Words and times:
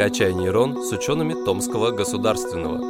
«Качай 0.00 0.32
нейрон» 0.32 0.82
с 0.82 0.90
учеными 0.92 1.34
Томского 1.44 1.90
государственного. 1.90 2.80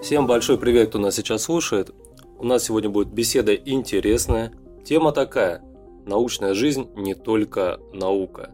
Всем 0.00 0.28
большой 0.28 0.58
привет, 0.58 0.90
кто 0.90 1.00
нас 1.00 1.16
сейчас 1.16 1.42
слушает. 1.42 1.90
У 2.38 2.44
нас 2.44 2.62
сегодня 2.62 2.88
будет 2.88 3.08
беседа 3.08 3.52
интересная. 3.52 4.52
Тема 4.84 5.10
такая– 5.10 5.64
научная 6.06 6.54
жизнь 6.54 6.88
не 6.94 7.16
только 7.16 7.80
наука. 7.92 8.52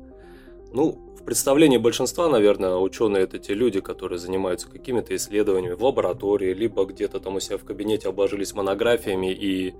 Ну, 0.72 0.92
в 1.20 1.24
представлении 1.26 1.76
большинства, 1.76 2.30
наверное, 2.30 2.76
ученые 2.76 3.24
это 3.24 3.38
те 3.38 3.52
люди, 3.52 3.80
которые 3.80 4.18
занимаются 4.18 4.70
какими-то 4.70 5.14
исследованиями 5.14 5.74
в 5.74 5.84
лаборатории, 5.84 6.54
либо 6.54 6.86
где-то 6.86 7.20
там 7.20 7.36
у 7.36 7.40
себя 7.40 7.58
в 7.58 7.64
кабинете 7.64 8.08
обложились 8.08 8.54
монографиями 8.54 9.34
и, 9.34 9.74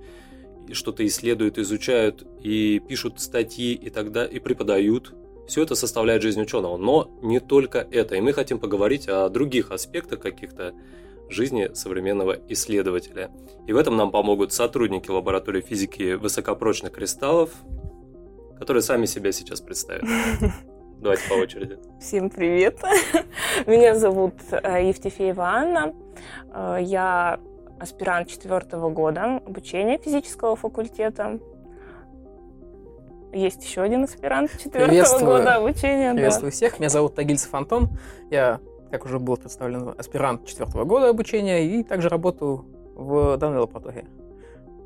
что-то 0.71 1.03
исследуют, 1.03 1.57
изучают 1.57 2.27
и 2.43 2.79
пишут 2.87 3.19
статьи 3.19 3.73
и 3.73 3.89
тогда 3.89 4.23
и 4.23 4.37
преподают. 4.37 5.15
Все 5.47 5.63
это 5.63 5.75
составляет 5.75 6.21
жизнь 6.21 6.41
ученого, 6.41 6.77
но 6.77 7.09
не 7.21 7.39
только 7.39 7.87
это. 7.91 8.15
И 8.15 8.21
мы 8.21 8.33
хотим 8.33 8.59
поговорить 8.59 9.07
о 9.07 9.29
других 9.29 9.71
аспектах 9.71 10.19
каких-то 10.19 10.73
жизни 11.29 11.71
современного 11.73 12.37
исследователя. 12.49 13.31
И 13.67 13.73
в 13.73 13.77
этом 13.77 13.95
нам 13.97 14.11
помогут 14.11 14.53
сотрудники 14.53 15.09
лаборатории 15.09 15.61
физики 15.61 16.13
высокопрочных 16.13 16.91
кристаллов, 16.91 17.51
которые 18.57 18.83
сами 18.83 19.05
себя 19.05 19.31
сейчас 19.31 19.61
представят. 19.61 20.05
Давайте 20.99 21.27
по 21.29 21.33
очереди. 21.33 21.77
Всем 21.99 22.29
привет. 22.29 22.79
Меня 23.67 23.95
зовут 23.95 24.35
э, 24.51 24.87
Евтефеева 24.87 25.43
Анна. 25.43 25.93
Э, 26.53 26.77
я 26.81 27.39
аспирант 27.79 28.29
четвертого 28.29 28.89
года 28.89 29.41
обучения 29.45 29.97
физического 29.97 30.55
факультета. 30.55 31.39
Есть 33.35 33.65
еще 33.65 33.81
один 33.81 34.05
аспирант 34.05 34.49
четвертого 34.63 35.19
года 35.19 35.55
обучения. 35.55 36.13
Приветствую 36.13 36.51
да. 36.51 36.55
всех. 36.55 36.79
Меня 36.79 36.87
зовут 36.87 37.15
Тагильцев 37.15 37.53
Антон. 37.53 37.89
Я, 38.31 38.61
как 38.91 39.03
уже 39.03 39.19
был 39.19 39.35
представлен, 39.35 39.93
аспирант 39.97 40.45
четвертого 40.45 40.85
года 40.85 41.09
обучения 41.09 41.65
и 41.65 41.83
также 41.83 42.07
работаю 42.07 42.65
в 42.95 43.35
данной 43.35 43.59
лаборатории. 43.59 44.05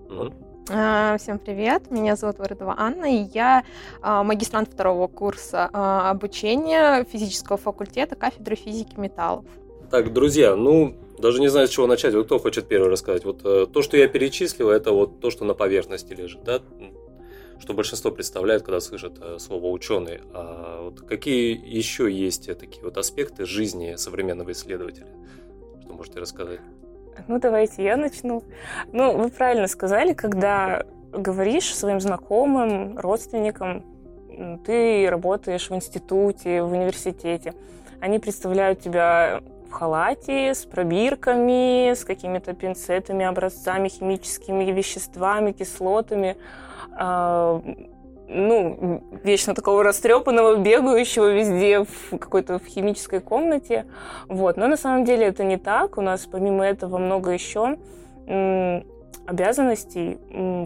Mm-hmm. 0.09 0.33
А, 0.71 1.17
всем 1.19 1.37
привет, 1.37 1.91
меня 1.91 2.15
зовут 2.15 2.39
Вородова 2.39 2.73
Анна, 2.75 3.05
и 3.05 3.27
я 3.35 3.63
а, 4.01 4.23
магистрант 4.23 4.69
второго 4.73 5.05
курса 5.05 5.69
а, 5.71 6.09
обучения 6.09 7.05
физического 7.05 7.59
факультета 7.59 8.15
кафедры 8.15 8.55
физики 8.55 8.95
металлов. 8.97 9.45
Так, 9.91 10.11
друзья, 10.11 10.55
ну, 10.55 10.95
даже 11.19 11.39
не 11.39 11.49
знаю, 11.49 11.67
с 11.67 11.71
чего 11.71 11.85
начать. 11.85 12.15
Вот 12.15 12.25
кто 12.25 12.39
хочет 12.39 12.67
первый 12.67 12.89
рассказать? 12.89 13.25
Вот 13.25 13.41
э, 13.43 13.67
то, 13.71 13.81
что 13.81 13.97
я 13.97 14.07
перечислил, 14.07 14.69
это 14.69 14.91
вот 14.91 15.19
то, 15.19 15.29
что 15.29 15.45
на 15.45 15.53
поверхности 15.53 16.13
лежит, 16.13 16.43
да? 16.43 16.61
Что 17.59 17.73
большинство 17.73 18.09
представляет, 18.11 18.63
когда 18.63 18.79
слышат 18.79 19.17
э, 19.21 19.37
слово 19.37 19.67
ученый. 19.67 20.21
А 20.33 20.83
вот 20.83 21.01
какие 21.01 21.53
еще 21.53 22.11
есть 22.11 22.47
такие 22.57 22.83
вот 22.83 22.97
аспекты 22.97 23.45
жизни 23.45 23.95
современного 23.95 24.51
исследователя? 24.51 25.07
Что 25.81 25.93
можете 25.93 26.19
рассказать? 26.19 26.61
Ну, 27.27 27.39
давайте 27.39 27.83
я 27.83 27.97
начну. 27.97 28.43
Ну, 28.91 29.17
вы 29.17 29.29
правильно 29.29 29.67
сказали, 29.67 30.13
когда 30.13 30.85
говоришь 31.11 31.75
своим 31.75 31.99
знакомым, 31.99 32.97
родственникам, 32.97 33.83
ты 34.65 35.09
работаешь 35.09 35.69
в 35.69 35.75
институте, 35.75 36.63
в 36.63 36.71
университете, 36.71 37.53
они 37.99 38.19
представляют 38.19 38.79
тебя 38.79 39.41
в 39.69 39.71
халате, 39.71 40.53
с 40.53 40.65
пробирками, 40.65 41.93
с 41.93 42.05
какими-то 42.05 42.53
пинцетами, 42.53 43.25
образцами, 43.25 43.89
химическими 43.89 44.71
веществами, 44.71 45.51
кислотами. 45.51 46.37
А, 47.01 47.61
ну, 48.27 49.01
вечно 49.23 49.55
такого 49.55 49.83
растрепанного, 49.83 50.57
бегающего 50.57 51.31
везде 51.31 51.85
в 51.85 52.17
какой-то 52.17 52.59
в 52.59 52.65
химической 52.65 53.21
комнате. 53.21 53.85
Вот. 54.27 54.57
Но 54.57 54.67
на 54.67 54.75
самом 54.75 55.05
деле 55.05 55.27
это 55.27 55.45
не 55.45 55.57
так. 55.57 55.97
У 55.97 56.01
нас 56.01 56.27
помимо 56.29 56.65
этого 56.65 56.97
много 56.97 57.31
еще 57.31 57.77
обязанностей, 59.25 60.17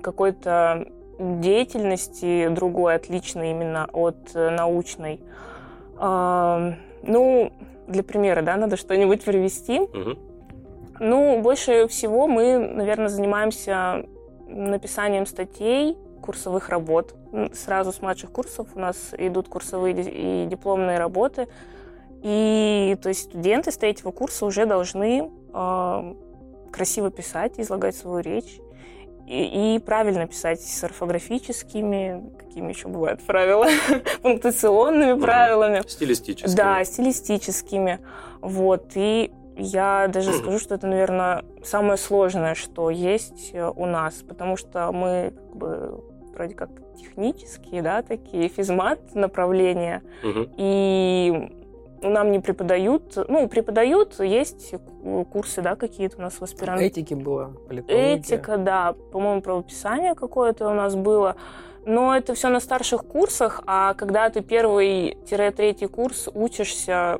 какой-то 0.02 0.88
деятельности 1.20 2.48
другой, 2.50 2.96
отличной 2.96 3.52
именно 3.52 3.88
от 3.94 4.18
э, 4.34 4.50
научной. 4.50 5.22
А, 5.98 6.74
ну, 7.04 7.54
для 7.88 8.04
примера, 8.04 8.42
да, 8.42 8.58
надо 8.58 8.78
что-нибудь 8.78 9.24
привести. 9.24 9.80
Угу. 9.80 10.18
Ну, 11.00 11.42
больше 11.42 11.88
всего 11.88 12.28
мы, 12.28 12.58
наверное, 12.58 13.10
занимаемся 13.10 14.06
написанием 14.48 15.26
статей, 15.26 15.98
курсовых 16.24 16.70
работ. 16.70 17.14
Сразу 17.54 17.92
с 17.92 18.02
младших 18.02 18.32
курсов 18.32 18.68
у 18.76 18.80
нас 18.80 19.14
идут 19.18 19.50
курсовые 19.50 19.94
и 19.94 20.48
дипломные 20.48 20.98
работы. 20.98 21.48
И 22.24 22.98
то 23.02 23.10
есть 23.10 23.24
студенты 23.30 23.72
с 23.72 23.78
третьего 23.78 24.12
курса 24.12 24.46
уже 24.46 24.66
должны 24.66 25.30
э, 25.54 26.14
красиво 26.72 27.12
писать, 27.12 27.60
излагать 27.60 27.96
свою 27.96 28.20
речь. 28.20 28.60
И, 29.28 29.76
и 29.76 29.80
правильно 29.80 30.28
писать 30.28 30.62
с 30.62 30.84
орфографическими, 30.84 32.32
какими 32.38 32.70
еще 32.70 32.88
бывают 32.88 33.22
правила, 33.26 33.68
пунктуационными 34.22 35.20
правилами. 35.20 35.82
Стилистическими. 35.88 36.56
Да, 36.56 36.84
стилистическими. 36.84 38.00
Вот. 38.42 38.92
И 38.96 39.32
я 39.56 40.08
даже 40.08 40.34
скажу, 40.34 40.60
что 40.60 40.76
это, 40.76 40.88
наверное, 40.88 41.44
самое 41.64 41.98
сложное, 41.98 42.56
что 42.56 42.90
есть 42.90 43.52
э, 43.54 43.72
у 43.76 43.86
нас, 43.86 44.16
потому 44.28 44.58
что 44.58 44.92
мы 44.92 45.34
как 45.36 45.56
бы 45.56 46.04
вроде 46.34 46.56
как 46.56 46.70
технические, 46.96 47.82
да, 47.82 48.02
такие 48.02 48.48
физмат 48.50 49.16
направления, 49.16 50.02
угу. 50.24 50.48
и 50.58 51.52
нам 52.02 52.32
не 52.32 52.40
преподают, 52.40 53.18
ну, 53.28 53.48
преподают, 53.48 54.20
есть 54.20 54.74
курсы, 55.32 55.62
да, 55.62 55.76
какие-то 55.76 56.18
у 56.18 56.22
нас 56.22 56.36
в 56.36 56.44
аспиранте. 56.44 56.88
Этики 56.88 57.14
было, 57.14 57.54
политология. 57.68 58.18
Этика, 58.18 58.58
да, 58.58 58.94
по-моему, 59.12 59.42
правописание 59.42 60.16
какое-то 60.16 60.70
у 60.70 60.74
нас 60.74 60.96
было, 60.96 61.36
но 61.86 62.16
это 62.16 62.34
все 62.34 62.50
на 62.50 62.60
старших 62.60 63.06
курсах, 63.06 63.62
а 63.66 63.94
когда 63.94 64.30
ты 64.30 64.42
первый-третий 64.42 65.88
курс 65.88 66.30
учишься 66.34 67.20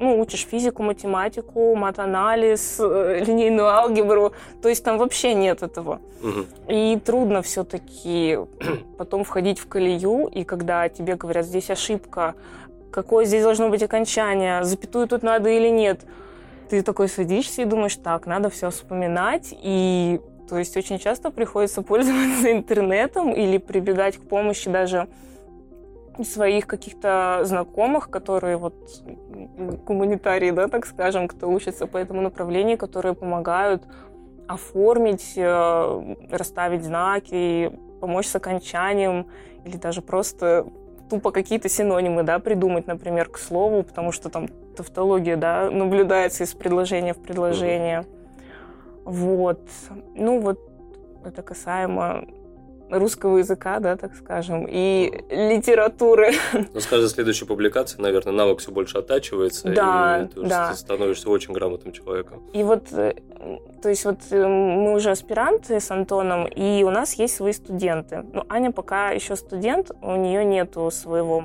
ну, 0.00 0.18
учишь 0.18 0.46
физику, 0.50 0.82
математику, 0.82 1.76
матанализ, 1.76 2.80
э, 2.80 3.22
линейную 3.24 3.68
алгебру, 3.68 4.32
то 4.62 4.68
есть 4.70 4.82
там 4.82 4.96
вообще 4.96 5.34
нет 5.34 5.62
этого. 5.62 6.00
Угу. 6.22 6.46
И 6.68 6.98
трудно 7.04 7.42
все-таки 7.42 8.38
потом 8.98 9.24
входить 9.24 9.58
в 9.58 9.68
колею, 9.68 10.26
и 10.26 10.44
когда 10.44 10.88
тебе 10.88 11.16
говорят, 11.16 11.44
здесь 11.44 11.70
ошибка, 11.70 12.34
какое 12.90 13.26
здесь 13.26 13.42
должно 13.42 13.68
быть 13.68 13.82
окончание, 13.82 14.64
запятую 14.64 15.06
тут 15.06 15.22
надо 15.22 15.50
или 15.50 15.68
нет, 15.68 16.00
ты 16.70 16.82
такой 16.82 17.08
садишься 17.08 17.62
и 17.62 17.66
думаешь, 17.66 17.96
так, 17.96 18.26
надо 18.26 18.48
все 18.48 18.70
вспоминать, 18.70 19.54
и 19.62 20.18
то 20.48 20.58
есть 20.58 20.76
очень 20.78 20.98
часто 20.98 21.30
приходится 21.30 21.82
пользоваться 21.90 22.50
интернетом 22.50 23.32
или 23.32 23.58
прибегать 23.58 24.16
к 24.16 24.22
помощи 24.22 24.70
даже 24.70 25.08
своих 26.24 26.66
каких-то 26.66 27.40
знакомых, 27.44 28.10
которые 28.10 28.56
вот 28.56 28.74
гуманитарии, 29.86 30.50
да, 30.50 30.68
так 30.68 30.86
скажем, 30.86 31.28
кто 31.28 31.48
учится 31.48 31.86
по 31.86 31.96
этому 31.98 32.20
направлению, 32.20 32.78
которые 32.78 33.14
помогают 33.14 33.82
оформить, 34.46 35.34
э, 35.36 36.16
расставить 36.30 36.84
знаки, 36.84 37.72
помочь 38.00 38.26
с 38.26 38.36
окончанием 38.36 39.26
или 39.64 39.76
даже 39.76 40.02
просто 40.02 40.66
тупо 41.08 41.30
какие-то 41.30 41.68
синонимы, 41.68 42.22
да, 42.22 42.38
придумать, 42.38 42.86
например, 42.86 43.28
к 43.28 43.38
слову, 43.38 43.82
потому 43.82 44.12
что 44.12 44.28
там 44.28 44.48
тавтология, 44.76 45.36
да, 45.36 45.70
наблюдается 45.70 46.44
из 46.44 46.54
предложения 46.54 47.14
в 47.14 47.18
предложение. 47.18 48.06
Вот. 49.04 49.60
Ну 50.14 50.40
вот 50.40 50.60
это 51.24 51.42
касаемо 51.42 52.26
русского 52.90 53.38
языка, 53.38 53.78
да, 53.80 53.96
так 53.96 54.14
скажем, 54.16 54.66
и 54.68 55.24
литературы. 55.30 56.32
Ну, 56.72 56.80
с 56.80 56.86
каждой 56.86 57.08
следующей 57.08 57.44
публикации, 57.44 58.00
наверное, 58.00 58.32
навык 58.32 58.60
все 58.60 58.70
больше 58.70 58.98
оттачивается, 58.98 59.68
да, 59.70 60.22
и 60.22 60.34
ты, 60.34 60.42
да. 60.42 60.74
становишься 60.74 61.30
очень 61.30 61.54
грамотным 61.54 61.92
человеком. 61.92 62.42
И 62.52 62.62
вот, 62.62 62.92
э, 62.92 63.14
то 63.82 63.88
есть 63.88 64.04
вот 64.04 64.18
э, 64.30 64.46
мы 64.46 64.94
уже 64.94 65.10
аспиранты 65.10 65.80
с 65.80 65.90
Антоном, 65.90 66.46
и 66.46 66.82
у 66.82 66.90
нас 66.90 67.14
есть 67.14 67.36
свои 67.36 67.52
студенты. 67.52 68.24
Но 68.32 68.44
Аня 68.48 68.72
пока 68.72 69.10
еще 69.10 69.36
студент, 69.36 69.90
у 70.02 70.16
нее 70.16 70.44
нету 70.44 70.90
своего 70.90 71.44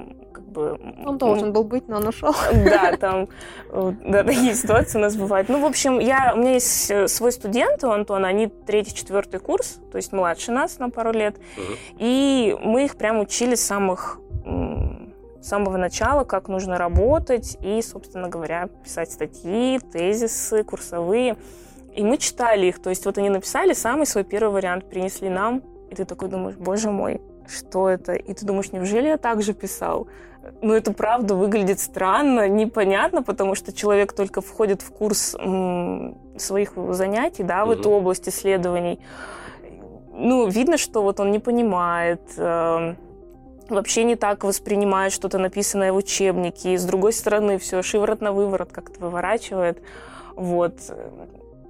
бы... 0.56 0.80
Он 1.06 1.18
должен 1.18 1.54
был 1.54 1.63
быть, 1.63 1.88
но 1.88 1.98
он 1.98 2.07
ушел. 2.07 2.34
Да, 2.66 2.98
там 2.98 3.28
да, 3.72 4.24
такие 4.24 4.56
ситуации 4.56 4.98
у 4.98 5.02
нас 5.02 5.16
бывают. 5.16 5.50
Ну, 5.50 5.60
в 5.60 5.66
общем, 5.66 6.00
я, 6.00 6.34
у 6.36 6.40
меня 6.40 6.54
есть 6.54 6.90
э, 6.90 7.07
свой 7.07 7.31
студент 7.31 7.84
у 7.84 7.92
Антона, 7.92 8.28
они 8.28 8.48
третий, 8.48 8.96
четвертый 8.96 9.40
курс, 9.40 9.80
то 9.92 9.98
есть 9.98 10.13
младше 10.13 10.52
нас 10.52 10.80
на 10.80 10.90
пару 10.90 11.12
лет. 11.12 11.36
И 12.00 12.57
мы 12.62 12.86
их 12.86 12.96
прям 12.96 13.19
учили 13.19 13.56
с 13.56 13.66
самых 13.66 14.19
с 15.46 15.48
самого 15.48 15.78
начала, 15.78 16.24
как 16.24 16.48
нужно 16.48 16.78
работать 16.78 17.57
и, 17.62 17.81
собственно 17.84 18.30
говоря, 18.30 18.68
писать 18.84 19.12
статьи, 19.12 19.80
тезисы, 19.92 20.63
курсовые. 20.63 21.38
И 21.96 22.04
мы 22.04 22.18
читали 22.18 22.68
их. 22.68 22.81
То 22.81 22.90
есть 22.90 23.06
вот 23.06 23.18
они 23.19 23.30
написали 23.30 23.74
самый 23.74 24.07
свой 24.07 24.24
первый 24.24 24.54
вариант, 24.54 24.90
принесли 24.90 25.30
нам, 25.30 25.62
и 25.90 25.96
ты 25.96 26.06
такой 26.06 26.30
думаешь, 26.30 26.57
боже 26.57 26.90
мой, 26.90 27.22
что 27.48 27.90
это? 27.90 28.13
И 28.13 28.34
ты 28.34 28.46
думаешь, 28.46 28.72
неужели 28.72 29.07
я 29.07 29.18
так 29.18 29.42
же 29.42 29.54
писал? 29.54 30.07
Ну, 30.62 30.74
это 30.74 30.94
правда 30.94 31.36
выглядит 31.36 31.80
странно, 31.80 32.47
непонятно, 32.47 33.24
потому 33.24 33.56
что 33.56 33.74
человек 33.74 34.13
только 34.13 34.42
входит 34.42 34.81
в 34.81 34.92
курс 34.92 35.36
своих 36.38 36.74
занятий, 36.89 37.44
да, 37.44 37.65
в 37.65 37.71
mm-hmm. 37.71 37.80
эту 37.80 37.89
область 37.89 38.30
исследований. 38.30 39.00
Ну, 40.13 40.47
видно, 40.47 40.77
что 40.77 41.01
вот 41.01 41.19
он 41.19 41.31
не 41.31 41.39
понимает, 41.39 42.21
э, 42.38 42.95
вообще 43.69 44.03
не 44.03 44.15
так 44.15 44.44
воспринимает 44.44 45.12
что-то 45.12 45.38
написанное 45.38 45.92
в 45.92 45.97
учебнике. 45.97 46.74
И 46.74 46.77
с 46.77 46.86
другой 46.86 47.13
стороны, 47.13 47.57
все 47.57 47.81
шиворот 47.81 48.21
на 48.21 48.31
выворот 48.31 48.71
как-то 48.71 49.00
выворачивает. 49.00 49.81
Вот. 50.36 50.74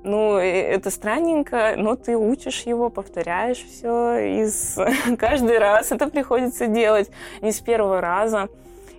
Ну, 0.04 0.38
это 0.38 0.92
странненько, 0.92 1.74
но 1.78 1.96
ты 1.96 2.16
учишь 2.16 2.62
его, 2.62 2.92
повторяешь 2.92 3.66
все, 3.66 4.20
и 4.20 4.46
с... 4.46 4.78
каждый 5.18 5.58
раз 5.58 5.92
это 5.92 6.08
приходится 6.08 6.68
делать 6.68 7.10
не 7.42 7.52
с 7.52 7.60
первого 7.60 8.02
раза. 8.02 8.50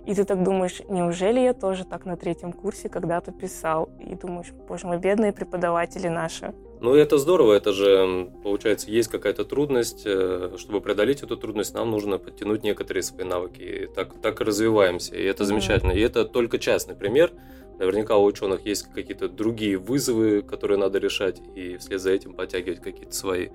И 0.07 0.15
ты 0.15 0.23
так 0.23 0.41
думаешь, 0.41 0.81
неужели 0.87 1.41
я 1.41 1.53
тоже 1.53 1.83
так 1.83 2.05
на 2.05 2.15
третьем 2.15 2.53
курсе 2.53 2.87
когда-то 2.87 3.33
писал? 3.33 3.89
И 3.99 4.15
думаешь, 4.15 4.53
боже 4.69 4.87
мой, 4.87 4.99
бедные 4.99 5.33
преподаватели 5.33 6.07
наши. 6.07 6.53
Ну, 6.79 6.95
это 6.95 7.17
здорово, 7.17 7.53
это 7.53 7.73
же, 7.73 8.31
получается, 8.41 8.89
есть 8.89 9.09
какая-то 9.09 9.43
трудность. 9.43 10.03
Э, 10.05 10.55
чтобы 10.57 10.79
преодолеть 10.79 11.23
эту 11.23 11.35
трудность, 11.35 11.73
нам 11.73 11.91
нужно 11.91 12.19
подтянуть 12.19 12.63
некоторые 12.63 13.03
свои 13.03 13.25
навыки. 13.25 13.61
И 13.61 13.87
так, 13.87 14.13
так 14.21 14.39
и 14.39 14.45
развиваемся, 14.45 15.13
и 15.13 15.23
это 15.23 15.43
замечательно. 15.43 15.91
И 15.91 15.99
это 15.99 16.23
только 16.23 16.57
частный 16.57 16.95
пример. 16.95 17.33
Наверняка 17.77 18.15
у 18.15 18.23
ученых 18.23 18.65
есть 18.65 18.89
какие-то 18.93 19.27
другие 19.27 19.77
вызовы, 19.77 20.41
которые 20.41 20.77
надо 20.77 20.99
решать, 20.99 21.41
и 21.53 21.75
вслед 21.75 21.99
за 21.99 22.11
этим 22.11 22.33
подтягивать 22.33 22.79
какие-то 22.79 23.13
свои 23.13 23.49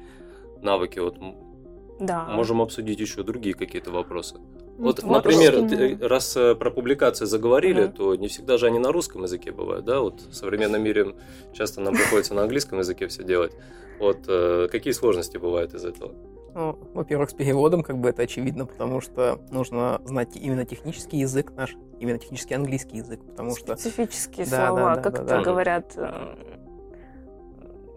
навыки. 0.61 0.99
Вот 0.99 1.17
да. 1.99 2.27
можем 2.27 2.61
обсудить 2.61 3.01
еще 3.01 3.23
другие 3.23 3.55
какие-то 3.55 3.91
вопросы. 3.91 4.37
Вот, 4.83 5.03
вот 5.03 5.25
например, 5.25 5.69
ты, 5.69 5.97
раз 6.01 6.37
э, 6.37 6.57
про 6.57 6.71
публикации 6.71 7.25
заговорили, 7.25 7.85
uh 7.85 7.93
то 7.93 8.15
не 8.17 8.27
всегда 8.27 8.59
же 8.59 8.67
они 8.67 8.81
на 8.81 8.91
русском 8.91 9.23
языке 9.23 9.53
бывают, 9.53 9.85
да? 9.85 10.01
Вот 10.01 10.21
в 10.21 10.35
современном 10.35 10.83
мире 10.83 11.15
часто 11.53 11.81
нам 11.81 11.95
приходится 11.95 12.35
на 12.35 12.43
английском 12.43 12.81
языке 12.81 13.07
все 13.07 13.23
делать. 13.23 13.53
Вот 14.01 14.25
э, 14.27 14.69
какие 14.73 14.93
сложности 14.93 15.37
бывают 15.37 15.75
из 15.75 15.85
этого? 15.85 16.15
Ну, 16.55 16.79
во-первых, 16.95 17.31
с 17.31 17.35
переводом 17.35 17.83
как 17.83 17.99
бы 17.99 18.09
это 18.09 18.23
очевидно, 18.23 18.67
потому 18.67 19.01
что 19.01 19.41
нужно 19.51 20.01
знать 20.05 20.37
именно 20.37 20.67
технический 20.67 21.19
язык 21.19 21.53
наш, 21.53 21.77
именно 22.01 22.19
технический 22.19 22.55
английский 22.55 22.99
язык, 22.99 23.21
потому 23.25 23.57
что... 23.57 23.77
Специфические 23.77 24.47
да, 24.47 24.67
слова, 24.69 24.97
да, 24.97 24.97
да, 24.97 25.03
как 25.03 25.15
да, 25.15 25.23
это 25.23 25.37
да. 25.37 25.43
говорят 25.43 25.93
э, 25.97 26.52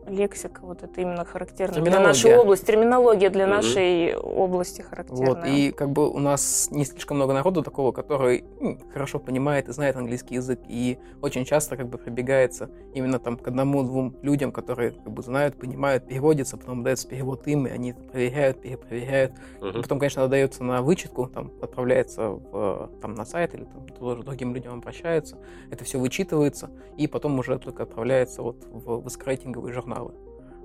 лексика, 0.07 0.61
вот 0.63 0.83
это 0.83 1.01
именно 1.01 1.25
характерно 1.25 1.81
для 1.81 1.99
нашей 1.99 2.35
области, 2.35 2.65
терминология 2.65 3.29
для 3.29 3.45
угу. 3.45 3.53
нашей 3.53 4.15
области 4.15 4.81
характерна. 4.81 5.25
Вот, 5.25 5.45
и 5.45 5.71
как 5.71 5.91
бы 5.91 6.09
у 6.09 6.19
нас 6.19 6.69
не 6.71 6.85
слишком 6.85 7.17
много 7.17 7.33
народу 7.33 7.63
такого, 7.63 7.91
который 7.91 8.45
ну, 8.59 8.77
хорошо 8.93 9.19
понимает 9.19 9.69
и 9.69 9.73
знает 9.73 9.95
английский 9.95 10.35
язык, 10.35 10.59
и 10.67 10.99
очень 11.21 11.45
часто 11.45 11.77
как 11.77 11.89
бы 11.89 11.97
прибегается 11.97 12.69
именно 12.93 13.19
там 13.19 13.37
к 13.37 13.47
одному-двум 13.47 14.15
людям, 14.21 14.51
которые 14.51 14.91
как 14.91 15.11
бы 15.11 15.21
знают, 15.23 15.57
понимают, 15.57 16.07
переводится, 16.07 16.57
потом 16.57 16.83
дается 16.83 17.07
перевод 17.07 17.47
им, 17.47 17.67
и 17.67 17.69
они 17.69 17.93
проверяют, 17.93 18.61
перепроверяют. 18.61 19.33
Угу. 19.61 19.81
Потом, 19.81 19.99
конечно, 19.99 20.23
отдается 20.23 20.63
на 20.63 20.81
вычетку, 20.81 21.27
там 21.27 21.51
отправляется 21.61 22.29
в, 22.29 22.89
там, 23.01 23.15
на 23.15 23.25
сайт 23.25 23.53
или 23.53 23.63
там, 23.63 23.87
тоже 23.87 24.23
другим 24.23 24.53
людям 24.53 24.75
обращаются, 24.75 25.37
это 25.71 25.83
все 25.83 25.99
вычитывается, 25.99 26.69
и 26.97 27.07
потом 27.07 27.37
уже 27.39 27.57
только 27.57 27.83
отправляется 27.83 28.41
вот 28.41 28.65
в 28.71 29.01
высокорейтинговый 29.01 29.71
журнал 29.73 29.94
журналы. 29.95 30.13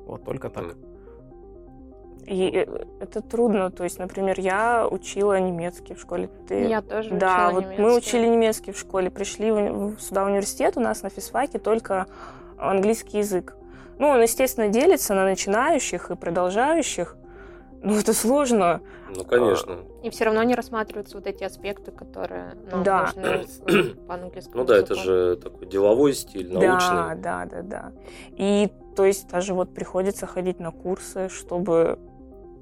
Вот 0.06 0.24
только 0.24 0.50
так. 0.50 0.76
И 2.26 2.50
э, 2.50 2.84
это 3.00 3.22
трудно. 3.22 3.70
То 3.70 3.84
есть, 3.84 3.98
например, 3.98 4.38
я 4.38 4.86
учила 4.88 5.38
немецкий 5.40 5.94
в 5.94 6.00
школе. 6.00 6.28
Ты... 6.48 6.66
Я 6.66 6.82
тоже 6.82 7.10
Да, 7.10 7.48
учила 7.48 7.60
вот 7.60 7.64
немецкий. 7.64 7.82
мы 7.82 7.96
учили 7.96 8.26
немецкий 8.26 8.72
в 8.72 8.78
школе. 8.78 9.10
Пришли 9.10 9.48
сюда 9.98 10.24
в 10.24 10.26
университет, 10.26 10.76
у 10.76 10.80
нас 10.80 11.02
на 11.02 11.10
физфаке 11.10 11.58
только 11.58 12.06
английский 12.58 13.18
язык. 13.18 13.56
Ну, 13.98 14.08
он, 14.08 14.22
естественно, 14.22 14.68
делится 14.68 15.14
на 15.14 15.24
начинающих 15.24 16.10
и 16.10 16.16
продолжающих. 16.16 17.16
Ну, 17.82 17.98
это 17.98 18.12
сложно. 18.12 18.82
Ну, 19.14 19.24
конечно. 19.24 19.78
И 20.02 20.10
все 20.10 20.24
равно 20.24 20.42
не 20.42 20.54
рассматриваются 20.54 21.16
вот 21.16 21.26
эти 21.26 21.44
аспекты, 21.44 21.90
которые 21.90 22.56
ну, 22.70 22.82
да. 22.82 23.12
нужны 23.16 23.94
по 24.06 24.14
английскому 24.14 24.58
Ну 24.58 24.64
да, 24.64 24.76
это 24.76 24.94
же 24.94 25.36
такой 25.36 25.66
деловой 25.66 26.14
стиль, 26.14 26.52
научный. 26.52 26.68
Да, 26.68 27.14
да, 27.16 27.44
да, 27.46 27.62
да. 27.62 27.92
И 28.32 28.70
то 28.96 29.04
есть 29.04 29.28
даже 29.28 29.54
вот 29.54 29.72
приходится 29.72 30.26
ходить 30.26 30.60
на 30.60 30.72
курсы, 30.72 31.28
чтобы 31.30 31.98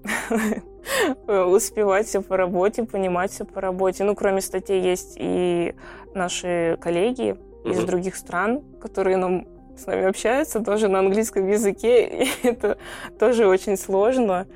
успевать 1.26 2.06
все 2.06 2.22
по 2.22 2.36
работе, 2.36 2.84
понимать 2.84 3.32
все 3.32 3.44
по 3.44 3.60
работе. 3.60 4.04
Ну, 4.04 4.14
кроме 4.14 4.40
статей, 4.40 4.80
есть 4.80 5.16
и 5.18 5.74
наши 6.14 6.78
коллеги 6.80 7.36
из 7.64 7.82
других 7.84 8.16
стран, 8.16 8.62
которые 8.80 9.16
нам 9.16 9.46
с 9.76 9.86
нами 9.86 10.06
общаются 10.06 10.60
тоже 10.60 10.88
на 10.88 11.00
английском 11.00 11.46
языке. 11.46 12.06
И 12.42 12.46
это 12.46 12.78
тоже 13.18 13.46
очень 13.46 13.76
сложно. 13.76 14.46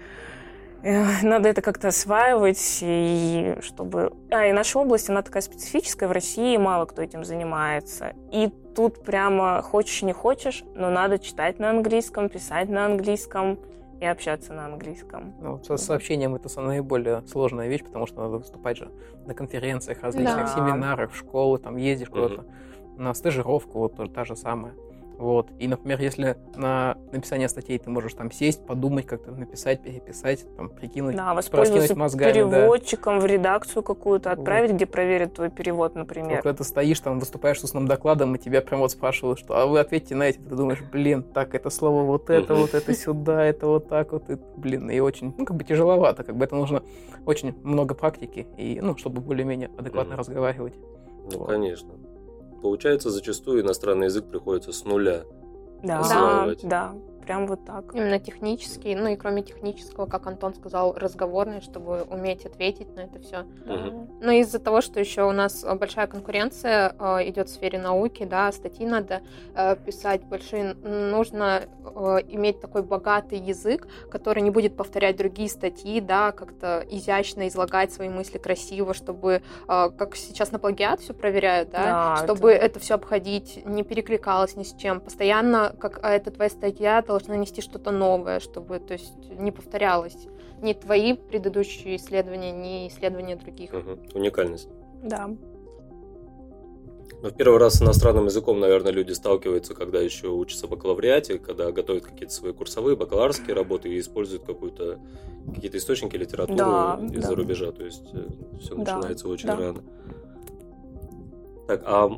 Надо 0.83 1.49
это 1.49 1.63
как-то 1.63 1.89
осваивать, 1.89 2.79
и 2.83 3.57
чтобы... 3.61 4.13
А, 4.31 4.47
и 4.47 4.53
наша 4.53 4.79
область, 4.79 5.09
она 5.09 5.23
такая 5.23 5.43
специфическая, 5.43 6.09
в 6.09 6.13
России 6.13 6.57
мало 6.57 6.87
кто 6.87 7.03
этим 7.03 7.25
занимается. 7.25 8.15
И 8.33 8.53
тут 8.75 9.05
прямо 9.05 9.63
хочешь 9.63 10.03
не 10.03 10.13
хочешь, 10.13 10.65
но 10.75 10.91
надо 10.91 11.19
читать 11.19 11.59
на 11.59 11.71
английском, 11.71 12.29
писать 12.29 12.69
на 12.69 12.87
английском 12.87 13.59
и 14.01 14.07
общаться 14.07 14.53
на 14.53 14.67
английском. 14.67 15.35
Ну, 15.41 15.63
со 15.63 15.77
сообщением 15.77 16.35
это 16.35 16.61
наиболее 16.61 17.23
сложная 17.29 17.69
вещь, 17.69 17.85
потому 17.85 18.07
что 18.07 18.23
надо 18.23 18.39
выступать 18.39 18.77
же 18.77 18.91
на 19.27 19.35
конференциях, 19.35 20.03
различных 20.03 20.47
да. 20.47 20.55
семинарах, 20.55 21.13
в 21.13 21.17
школы, 21.17 21.59
там 21.59 21.77
ездишь 21.77 22.09
угу. 22.09 22.17
куда-то, 22.17 22.45
на 22.97 23.15
стажировку, 23.15 23.79
вот 23.79 23.97
тоже 23.97 24.11
та 24.11 24.25
же 24.25 24.35
самая. 24.35 24.75
Вот. 25.23 25.53
И, 25.61 25.69
например, 25.69 26.01
если 26.01 26.37
на 26.57 26.97
написание 27.13 27.49
статей 27.49 27.79
ты 27.79 27.89
можешь 27.89 28.13
там 28.15 28.33
сесть, 28.33 28.67
подумать, 28.67 29.07
как-то 29.07 29.31
написать, 29.31 29.81
переписать, 29.81 30.45
там, 30.57 30.69
прикинуть, 30.69 31.15
да, 31.15 31.33
воспользоваться 31.33 31.95
мозгами, 31.95 32.33
переводчиком 32.33 33.21
да. 33.21 33.25
в 33.25 33.27
редакцию 33.27 33.85
какую-то 33.85 34.33
отправить, 34.33 34.71
вот. 34.71 34.77
где 34.79 34.87
проверят 34.87 35.35
твой 35.35 35.49
перевод, 35.49 35.95
например. 35.95 36.39
Вот, 36.39 36.43
когда 36.43 36.57
ты 36.57 36.65
стоишь, 36.65 36.99
там, 36.99 37.21
выступаешь 37.21 37.61
с 37.61 37.63
устным 37.63 37.87
докладом, 37.87 38.35
и 38.35 38.39
тебя 38.39 38.63
прям 38.63 38.81
вот 38.81 38.91
спрашивают, 38.91 39.39
что, 39.39 39.57
а 39.57 39.67
вы 39.67 39.79
ответьте 39.79 40.17
на 40.17 40.25
эти, 40.25 40.39
ты 40.39 40.57
думаешь, 40.57 40.83
блин, 40.91 41.23
так, 41.23 41.55
это 41.55 41.71
слово 41.71 42.03
вот 42.03 42.29
это, 42.29 42.57
вот 42.57 42.75
это 42.75 42.93
сюда, 42.93 43.45
это 43.45 43.69
вот 43.69 43.89
так 43.89 44.11
вот, 44.11 44.29
и, 44.29 44.37
блин, 44.57 44.91
и 44.91 44.99
очень, 44.99 45.33
ну, 45.39 45.45
как 45.45 45.57
бы 45.57 45.63
тяжеловато, 45.63 46.25
как 46.25 46.37
бы 46.37 46.45
это 46.45 46.57
нужно 46.57 46.83
очень 47.27 47.55
много 47.63 47.95
практики, 47.95 48.49
и, 48.57 48.81
ну, 48.83 48.97
чтобы 48.97 49.21
более-менее 49.21 49.71
адекватно 49.79 50.17
разговаривать. 50.17 50.75
Ну, 51.31 51.39
вот. 51.39 51.49
конечно 51.49 51.93
получается, 52.63 53.11
зачастую 53.11 53.63
иностранный 53.63 54.07
язык 54.07 54.27
приходится 54.29 54.73
с 54.73 54.85
нуля 54.85 55.25
да. 55.83 55.99
осваивать. 55.99 56.63
Да, 56.63 56.95
да. 56.95 57.12
Прям 57.25 57.47
вот 57.47 57.65
так. 57.65 57.95
Именно 57.95 58.19
технический, 58.19 58.95
ну 58.95 59.09
и 59.09 59.17
кроме 59.17 59.43
технического, 59.43 60.07
как 60.07 60.27
Антон 60.27 60.55
сказал, 60.55 60.95
разговорный, 60.95 61.61
чтобы 61.61 62.03
уметь 62.11 62.45
ответить 62.47 62.95
на 62.97 63.01
это 63.01 63.21
все. 63.21 63.41
Угу. 63.67 64.19
Но 64.21 64.33
из-за 64.33 64.59
того, 64.59 64.81
что 64.81 65.01
еще 65.01 65.23
у 65.23 65.33
нас 65.33 65.65
большая 65.79 66.07
конкуренция 66.07 66.95
э, 66.99 67.29
идет 67.29 67.49
в 67.49 67.53
сфере 67.53 67.79
науки, 67.79 68.25
да, 68.25 68.51
статьи 68.53 68.87
надо 68.87 69.23
э, 69.55 69.77
писать 69.77 70.25
большие, 70.25 70.75
нужно 70.75 71.63
э, 71.85 72.19
иметь 72.29 72.61
такой 72.61 72.83
богатый 72.83 73.39
язык, 73.39 73.87
который 74.11 74.43
не 74.43 74.51
будет 74.51 74.77
повторять 74.77 75.17
другие 75.17 75.49
статьи, 75.49 76.01
да, 76.01 76.33
как-то 76.33 76.85
изящно 76.91 77.47
излагать 77.49 77.93
свои 77.93 78.09
мысли 78.09 78.39
красиво, 78.39 78.95
чтобы, 78.95 79.43
э, 79.69 79.91
как 79.91 80.17
сейчас 80.17 80.51
на 80.53 80.59
плагиат 80.59 81.01
все 81.01 81.15
проверяют, 81.15 81.71
да, 81.71 82.17
да 82.17 82.25
чтобы 82.25 82.51
это, 82.51 82.67
это 82.67 82.81
все 82.81 82.95
обходить, 82.95 83.65
не 83.65 83.83
перекликалось 83.83 84.57
ни 84.57 84.63
с 84.63 84.75
чем. 84.75 85.01
Постоянно, 85.01 85.75
как 85.79 86.01
а, 86.03 86.11
это 86.11 86.31
твоя 86.31 86.51
статья, 86.51 87.03
должна 87.13 87.37
нести 87.37 87.63
что-то 87.63 87.91
новое, 87.91 88.41
чтобы, 88.41 88.79
то 88.79 88.95
есть, 88.95 89.15
не 89.31 89.53
повторялось 89.53 90.27
ни 90.61 90.73
твои 90.73 91.15
предыдущие 91.15 91.97
исследования, 91.97 92.53
ни 92.53 92.89
исследования 92.89 93.37
других. 93.37 93.73
Угу. 93.73 94.19
Уникальность. 94.19 94.69
Да. 95.03 95.29
Ну, 97.23 97.29
в 97.29 97.35
первый 97.35 97.59
раз 97.59 97.75
с 97.75 97.83
иностранным 97.83 98.27
языком, 98.27 98.59
наверное, 98.59 98.91
люди 98.91 99.13
сталкиваются, 99.13 99.75
когда 99.75 100.01
еще 100.01 100.29
учатся 100.29 100.67
в 100.67 100.71
бакалавриате, 100.71 101.39
когда 101.39 101.71
готовят 101.71 102.05
какие-то 102.05 102.35
свои 102.35 102.53
курсовые, 102.53 102.97
бакалаврские 102.97 103.55
работы 103.55 103.89
и 103.89 104.01
используют 104.01 104.45
какую-то 104.45 104.99
какие-то 105.55 105.79
источники 105.79 106.17
литературы 106.17 106.59
да, 106.59 107.01
из-за 107.13 107.29
да. 107.29 107.35
рубежа. 107.35 107.71
То 107.73 107.85
есть 107.85 108.03
э, 108.13 108.27
все 108.61 108.75
да, 108.75 108.97
начинается 108.97 109.29
очень 109.29 109.47
да. 109.47 109.57
рано. 109.57 109.83
Так, 111.69 111.83
а 111.85 112.09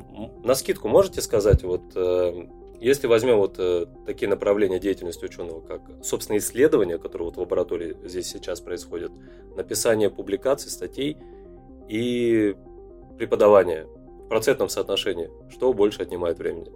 на 0.43 0.55
скидку 0.55 0.87
можете 0.87 1.21
сказать, 1.21 1.63
вот 1.63 1.83
э, 1.95 2.47
если 2.85 3.07
возьмем 3.07 3.37
вот 3.37 3.55
э, 3.57 3.87
такие 4.05 4.29
направления 4.29 4.79
деятельности 4.79 5.25
ученого, 5.25 5.59
как, 5.59 5.81
собственно, 6.03 6.37
исследования, 6.37 6.99
которые 6.99 7.25
вот 7.25 7.37
в 7.37 7.39
лаборатории 7.39 7.97
здесь 8.03 8.27
сейчас 8.27 8.61
происходят, 8.61 9.11
написание 9.55 10.11
публикаций, 10.11 10.69
статей 10.69 11.17
и 11.87 12.55
преподавание 13.17 13.85
в 13.85 14.27
процентном 14.27 14.69
соотношении, 14.69 15.31
что 15.49 15.73
больше 15.73 16.03
отнимает 16.03 16.37
времени? 16.37 16.71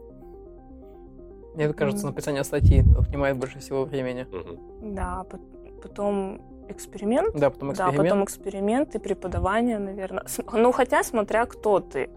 Мне 1.53 1.71
кажется, 1.73 2.07
написание 2.07 2.43
статьи 2.43 2.83
отнимает 2.97 3.37
больше 3.37 3.59
всего 3.59 3.85
времени. 3.85 4.25
Угу. 4.31 4.93
Да, 4.95 5.25
потом 5.83 6.41
Эксперимент? 6.69 7.35
Да, 7.35 7.49
потом 7.49 7.71
эксперимент. 7.71 7.97
Да, 7.97 8.03
потом 8.03 8.23
эксперимент 8.23 8.95
и 8.95 8.99
преподавание, 8.99 9.79
наверное. 9.79 10.23
Ну, 10.53 10.71
хотя, 10.71 11.03
смотря 11.03 11.45
кто 11.47 11.79
ты. 11.79 12.11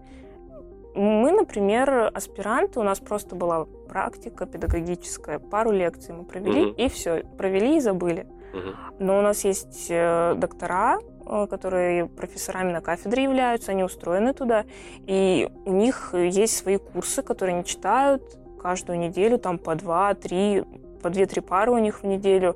Мы, 0.95 1.31
например, 1.31 2.11
аспиранты, 2.13 2.79
у 2.79 2.83
нас 2.83 2.99
просто 2.99 3.35
была 3.35 3.65
практика 3.87 4.45
педагогическая, 4.45 5.39
пару 5.39 5.71
лекций 5.71 6.13
мы 6.13 6.23
провели, 6.23 6.65
mm-hmm. 6.65 6.75
и 6.75 6.89
все, 6.89 7.23
провели 7.37 7.77
и 7.77 7.79
забыли. 7.79 8.27
Mm-hmm. 8.53 8.75
Но 8.99 9.17
у 9.17 9.21
нас 9.21 9.43
есть 9.43 9.87
э, 9.89 10.35
доктора, 10.37 10.99
э, 11.25 11.47
которые 11.49 12.05
профессорами 12.05 12.71
на 12.71 12.81
кафедре 12.81 13.23
являются, 13.23 13.71
они 13.71 13.83
устроены 13.83 14.33
туда, 14.33 14.65
и 15.07 15.49
у 15.65 15.71
них 15.71 16.13
есть 16.13 16.55
свои 16.57 16.77
курсы, 16.77 17.23
которые 17.23 17.55
они 17.55 17.65
читают 17.65 18.37
каждую 18.61 18.99
неделю, 18.99 19.39
там 19.39 19.57
по 19.57 19.75
два, 19.75 20.13
три, 20.13 20.63
по 21.01 21.09
две-три 21.09 21.41
пары 21.41 21.71
у 21.71 21.77
них 21.79 22.03
в 22.03 22.05
неделю. 22.05 22.55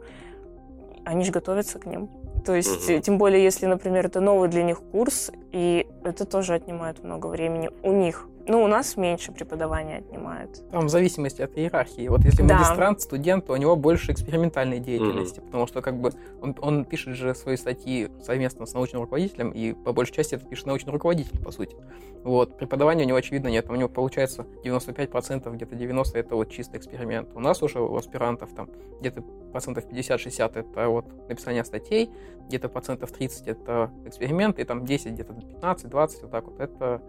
Они 1.04 1.24
же 1.24 1.32
готовятся 1.32 1.80
к 1.80 1.86
ним. 1.86 2.10
То 2.48 2.56
есть, 2.56 2.90
угу. 2.90 3.02
тем 3.02 3.18
более, 3.18 3.44
если, 3.44 3.66
например, 3.66 4.06
это 4.06 4.22
новый 4.22 4.48
для 4.48 4.64
них 4.64 4.80
курс, 4.80 5.32
и 5.52 5.86
это 6.06 6.24
тоже 6.24 6.54
отнимает 6.54 7.04
много 7.04 7.28
времени 7.28 7.70
у 7.84 7.92
них. 7.92 8.26
Ну, 8.48 8.64
у 8.64 8.68
нас 8.68 8.96
меньше 8.96 9.32
преподавания 9.32 9.98
отнимает. 9.98 10.64
Там 10.72 10.86
в 10.86 10.90
зависимости 10.90 11.42
от 11.42 11.58
иерархии. 11.58 12.08
Вот 12.08 12.24
если 12.24 12.44
да. 12.44 12.56
магистрант, 12.56 13.02
студент, 13.02 13.46
то 13.46 13.54
у 13.54 13.58
него 13.58 13.76
больше 13.76 14.12
экспериментальной 14.14 14.80
деятельности, 14.80 15.40
mm-hmm. 15.40 15.46
потому 15.46 15.68
что 15.68 15.82
как 15.82 16.00
бы 16.00 16.12
он, 16.42 16.56
он 16.62 16.86
пишет 16.86 17.16
же 17.16 17.36
свои 17.36 17.58
статьи 17.58 18.10
совместно 18.24 18.66
с 18.66 18.74
научным 18.74 19.02
руководителем, 19.02 19.52
и 19.52 19.74
по 19.74 19.92
большей 19.92 20.14
части 20.14 20.36
это 20.36 20.46
пишет 20.46 20.66
научный 20.66 20.92
руководитель, 20.92 21.38
по 21.44 21.52
сути. 21.52 21.76
Вот. 22.24 22.58
Преподавания 22.58 23.04
у 23.04 23.08
него, 23.08 23.18
очевидно, 23.18 23.50
нет. 23.50 23.70
У 23.70 23.76
него 23.76 23.90
получается 23.90 24.46
95%, 24.64 25.54
где-то 25.54 25.76
90% 25.76 26.12
это 26.14 26.36
вот 26.36 26.50
чистый 26.50 26.78
эксперимент. 26.78 27.30
У 27.36 27.40
нас 27.40 27.62
уже 27.62 27.80
у 27.80 27.96
аспирантов 27.96 28.50
там 28.56 28.70
где-то 29.00 29.22
процентов 29.52 29.86
50-60 29.90 30.60
это 30.60 30.88
вот 30.90 31.30
написание 31.30 31.64
статей, 31.64 32.10
где-то 32.48 32.70
процентов 32.70 33.12
30 33.12 33.48
это 33.48 33.92
эксперимент, 34.06 34.60
и 34.60 34.64
там 34.64 34.86
10, 34.86 35.14
где-то 35.14 35.34
15-20, 35.34 35.90
вот 36.22 36.32
так 36.32 36.46
вот, 36.46 36.60
это 36.60 37.02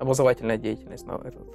образовательная 0.00 0.56
деятельность. 0.56 1.06
на 1.06 1.12
этот, 1.12 1.46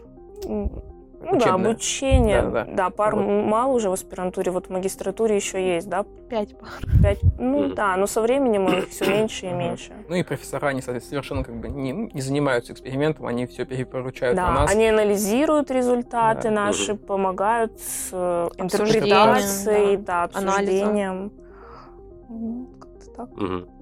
ну 1.25 1.39
да, 1.39 1.53
обучение. 1.53 2.41
Да, 2.43 2.65
да. 2.65 2.65
да 2.65 2.89
пар 2.89 3.15
вот. 3.15 3.25
мало 3.25 3.73
уже 3.73 3.89
в 3.89 3.93
аспирантуре, 3.93 4.51
вот 4.51 4.67
в 4.67 4.69
магистратуре 4.69 5.35
еще 5.35 5.75
есть, 5.75 5.89
да? 5.89 6.05
Пять 6.29 6.57
пар. 6.57 6.69
Пять, 7.01 7.19
ну 7.39 7.65
mm. 7.65 7.73
да, 7.73 7.97
но 7.97 8.05
со 8.05 8.21
временем 8.21 8.67
их 8.67 8.89
все 8.89 9.05
меньше 9.09 9.47
и 9.47 9.51
меньше. 9.51 9.93
Ну 10.07 10.15
и 10.15 10.23
профессора, 10.23 10.67
они 10.67 10.81
совершенно 10.81 11.43
как 11.43 11.55
бы 11.55 11.69
не, 11.69 11.91
не 11.91 12.21
занимаются 12.21 12.73
экспериментом, 12.73 13.25
они 13.25 13.47
все 13.47 13.65
перепоручают 13.65 14.35
да, 14.35 14.49
у 14.49 14.51
нас. 14.51 14.71
они 14.71 14.87
анализируют 14.87 15.71
результаты 15.71 16.49
да. 16.49 16.51
наши, 16.51 16.93
mm. 16.93 16.97
помогают 16.97 17.79
с 17.79 18.09
э, 18.11 18.49
интерпретацией, 18.57 19.97
да, 19.97 20.27
да 20.27 20.39
обсуждением. 20.39 21.31
Как-то 22.79 23.09
так. 23.15 23.29
Mm. 23.29 23.74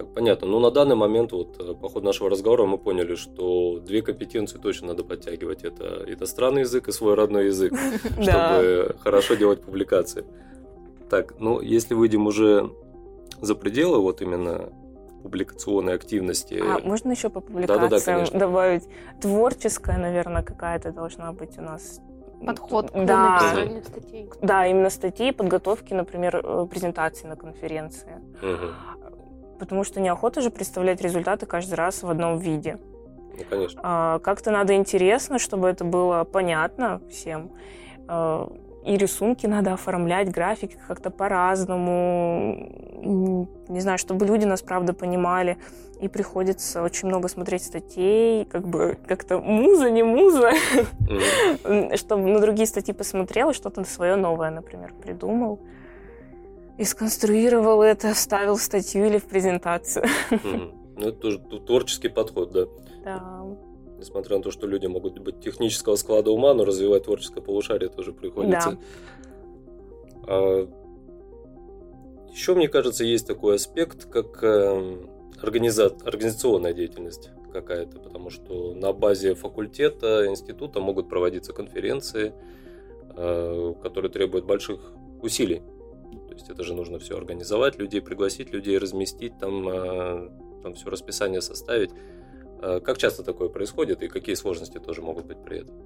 Так, 0.00 0.14
понятно. 0.14 0.48
Ну, 0.48 0.60
на 0.60 0.70
данный 0.70 0.96
момент, 0.96 1.32
вот, 1.32 1.60
э, 1.60 1.74
по 1.74 1.90
ходу 1.90 2.06
нашего 2.06 2.30
разговора 2.30 2.64
мы 2.64 2.78
поняли, 2.78 3.16
что 3.16 3.80
две 3.80 4.00
компетенции 4.00 4.58
точно 4.58 4.88
надо 4.88 5.04
подтягивать. 5.04 5.62
Это 5.62 6.04
иностранный 6.06 6.62
язык 6.62 6.88
и 6.88 6.92
свой 6.92 7.14
родной 7.14 7.46
язык, 7.46 7.74
чтобы 8.22 8.96
хорошо 9.00 9.34
делать 9.34 9.62
публикации. 9.62 10.24
Так, 11.10 11.34
ну, 11.38 11.60
если 11.60 11.92
выйдем 11.92 12.26
уже 12.26 12.70
за 13.42 13.54
пределы 13.54 14.00
вот 14.00 14.22
именно 14.22 14.70
публикационной 15.22 15.96
активности. 15.96 16.54
А 16.54 16.78
можно 16.78 17.10
еще 17.10 17.28
по 17.28 17.42
публикациям 17.42 18.24
да, 18.24 18.30
да, 18.30 18.38
добавить? 18.38 18.84
Творческая, 19.20 19.98
наверное, 19.98 20.42
какая-то 20.42 20.92
должна 20.92 21.32
быть 21.32 21.58
у 21.58 21.62
нас 21.62 22.00
подход 22.46 22.90
к 22.90 23.04
да, 23.04 23.34
написанию 23.34 23.84
статей. 23.84 24.30
Да, 24.40 24.66
именно 24.66 24.88
статьи, 24.88 25.30
подготовки, 25.30 25.92
например, 25.92 26.40
э, 26.42 26.66
презентации 26.70 27.26
на 27.26 27.36
конференции. 27.36 28.12
Угу 28.40 28.99
потому 29.60 29.84
что 29.84 30.00
неохота 30.00 30.40
же 30.40 30.50
представлять 30.50 31.00
результаты 31.02 31.46
каждый 31.46 31.74
раз 31.74 32.02
в 32.02 32.10
одном 32.10 32.38
виде. 32.38 32.78
Ну, 33.38 33.44
конечно. 33.48 33.80
А, 33.84 34.18
как-то 34.18 34.50
надо 34.50 34.74
интересно, 34.74 35.38
чтобы 35.38 35.68
это 35.68 35.84
было 35.84 36.24
понятно 36.24 37.00
всем. 37.10 37.52
А, 38.08 38.50
и 38.84 38.96
рисунки 38.96 39.46
надо 39.46 39.74
оформлять, 39.74 40.32
графики 40.32 40.76
как-то 40.88 41.10
по-разному. 41.10 42.72
Не 43.68 43.80
знаю, 43.80 43.98
чтобы 43.98 44.26
люди 44.26 44.46
нас 44.46 44.62
правда 44.62 44.94
понимали. 44.94 45.58
И 46.00 46.08
приходится 46.08 46.82
очень 46.82 47.08
много 47.08 47.28
смотреть 47.28 47.62
статей, 47.62 48.46
как 48.46 48.66
бы 48.66 48.96
как-то 49.06 49.38
муза, 49.38 49.90
не 49.90 50.02
муза, 50.02 50.52
mm-hmm. 50.52 51.96
чтобы 51.98 52.22
на 52.22 52.40
другие 52.40 52.66
статьи 52.66 52.94
посмотрел 52.94 53.50
и 53.50 53.52
что-то 53.52 53.84
свое 53.84 54.16
новое, 54.16 54.50
например, 54.50 54.94
придумал 54.94 55.60
и 56.80 56.84
сконструировал 56.84 57.82
это, 57.82 58.14
вставил 58.14 58.56
в 58.56 58.62
статью 58.62 59.04
или 59.04 59.18
в 59.18 59.26
презентацию. 59.26 60.06
Ну, 60.96 61.08
это 61.08 61.12
тоже 61.12 61.38
творческий 61.38 62.08
подход, 62.08 62.52
да? 62.52 62.66
Да. 63.04 63.44
Несмотря 63.98 64.36
на 64.38 64.42
то, 64.42 64.50
что 64.50 64.66
люди 64.66 64.86
могут 64.86 65.18
быть 65.18 65.40
технического 65.40 65.96
склада 65.96 66.30
ума, 66.30 66.52
но 66.54 66.64
развивать 66.64 67.04
творческое 67.04 67.42
полушарие 67.42 67.88
тоже 67.88 68.12
приходится. 68.12 68.70
Да. 68.70 68.78
А, 70.26 70.68
еще, 72.32 72.54
мне 72.54 72.68
кажется, 72.68 73.04
есть 73.04 73.26
такой 73.26 73.56
аспект, 73.56 74.06
как 74.10 74.42
э, 74.42 74.96
организа... 75.42 75.94
организационная 76.04 76.72
деятельность 76.72 77.30
какая-то, 77.52 77.98
потому 77.98 78.30
что 78.30 78.74
на 78.74 78.92
базе 78.92 79.34
факультета, 79.34 80.26
института 80.28 80.80
могут 80.80 81.08
проводиться 81.08 81.52
конференции, 81.52 82.32
э, 83.16 83.74
которые 83.82 84.10
требуют 84.10 84.46
больших 84.46 84.92
усилий 85.22 85.62
есть 86.40 86.50
это 86.50 86.64
же 86.64 86.74
нужно 86.74 86.98
все 86.98 87.16
организовать, 87.16 87.78
людей 87.78 88.00
пригласить, 88.00 88.52
людей 88.52 88.78
разместить, 88.78 89.38
там, 89.38 89.68
а, 89.68 90.30
там 90.62 90.74
все 90.74 90.90
расписание 90.90 91.40
составить. 91.40 91.90
А, 92.62 92.80
как 92.80 92.98
часто 92.98 93.22
такое 93.22 93.48
происходит 93.48 94.02
и 94.02 94.08
какие 94.08 94.34
сложности 94.34 94.78
тоже 94.78 95.02
могут 95.02 95.26
быть 95.26 95.42
при 95.42 95.60
этом? 95.60 95.76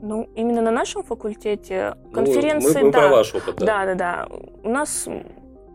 Ну, 0.00 0.30
именно 0.36 0.62
на 0.62 0.70
нашем 0.70 1.02
факультете 1.02 1.96
конференции, 2.12 2.68
ну, 2.68 2.80
мы, 2.80 2.86
мы 2.86 2.92
да. 2.92 2.98
про 3.00 3.08
ваш 3.08 3.34
опыт, 3.34 3.56
да. 3.56 3.66
Да, 3.66 3.86
да, 3.86 3.94
да. 3.94 4.28
У 4.62 4.68
нас 4.68 5.08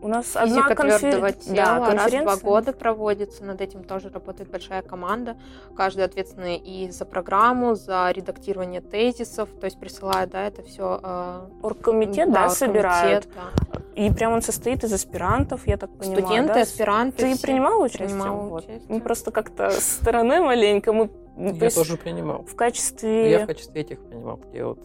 у 0.04 0.08
нас 0.08 0.26
Физика 0.26 0.44
одна 0.44 0.74
конфер... 0.74 1.32
тела 1.32 1.32
да, 1.48 1.94
раз 1.94 2.12
в 2.12 2.22
два 2.22 2.36
года 2.36 2.72
проводится, 2.74 3.42
над 3.42 3.62
этим 3.62 3.84
тоже 3.84 4.10
работает 4.10 4.50
большая 4.50 4.82
команда. 4.82 5.38
Каждый 5.74 6.04
ответственный 6.04 6.56
и 6.56 6.90
за 6.90 7.06
программу, 7.06 7.74
за 7.74 8.10
редактирование 8.10 8.82
тезисов, 8.82 9.48
то 9.58 9.64
есть 9.64 9.80
присылает, 9.80 10.28
да, 10.28 10.46
это 10.46 10.62
все... 10.62 11.00
Э, 11.02 11.40
оргкомитет, 11.62 12.30
да, 12.30 12.42
да 12.42 12.50
собирает. 12.50 13.26
Да. 13.34 13.80
И 13.94 14.12
прям 14.12 14.34
он 14.34 14.42
состоит 14.42 14.84
из 14.84 14.92
аспирантов, 14.92 15.66
я 15.66 15.78
так 15.78 15.90
понимаю, 15.96 16.20
Студенты, 16.22 16.54
да? 16.54 16.60
аспиранты. 16.60 17.16
Ты 17.16 17.32
все. 17.32 17.42
принимал 17.42 17.80
участие? 17.80 18.08
Принимал 18.08 18.36
вот. 18.40 18.64
участие. 18.64 18.86
Мы 18.88 19.00
просто 19.00 19.30
как-то 19.30 19.70
с 19.70 19.94
стороны 19.94 20.42
маленько, 20.42 20.92
мы... 20.92 21.10
Я 21.38 21.70
тоже 21.70 21.96
принимал. 21.96 22.44
В 22.44 22.54
качестве... 22.54 23.30
Я 23.30 23.44
в 23.44 23.46
качестве 23.46 23.80
этих 23.80 24.00
принимал, 24.04 24.36
где 24.36 24.64
вот 24.64 24.78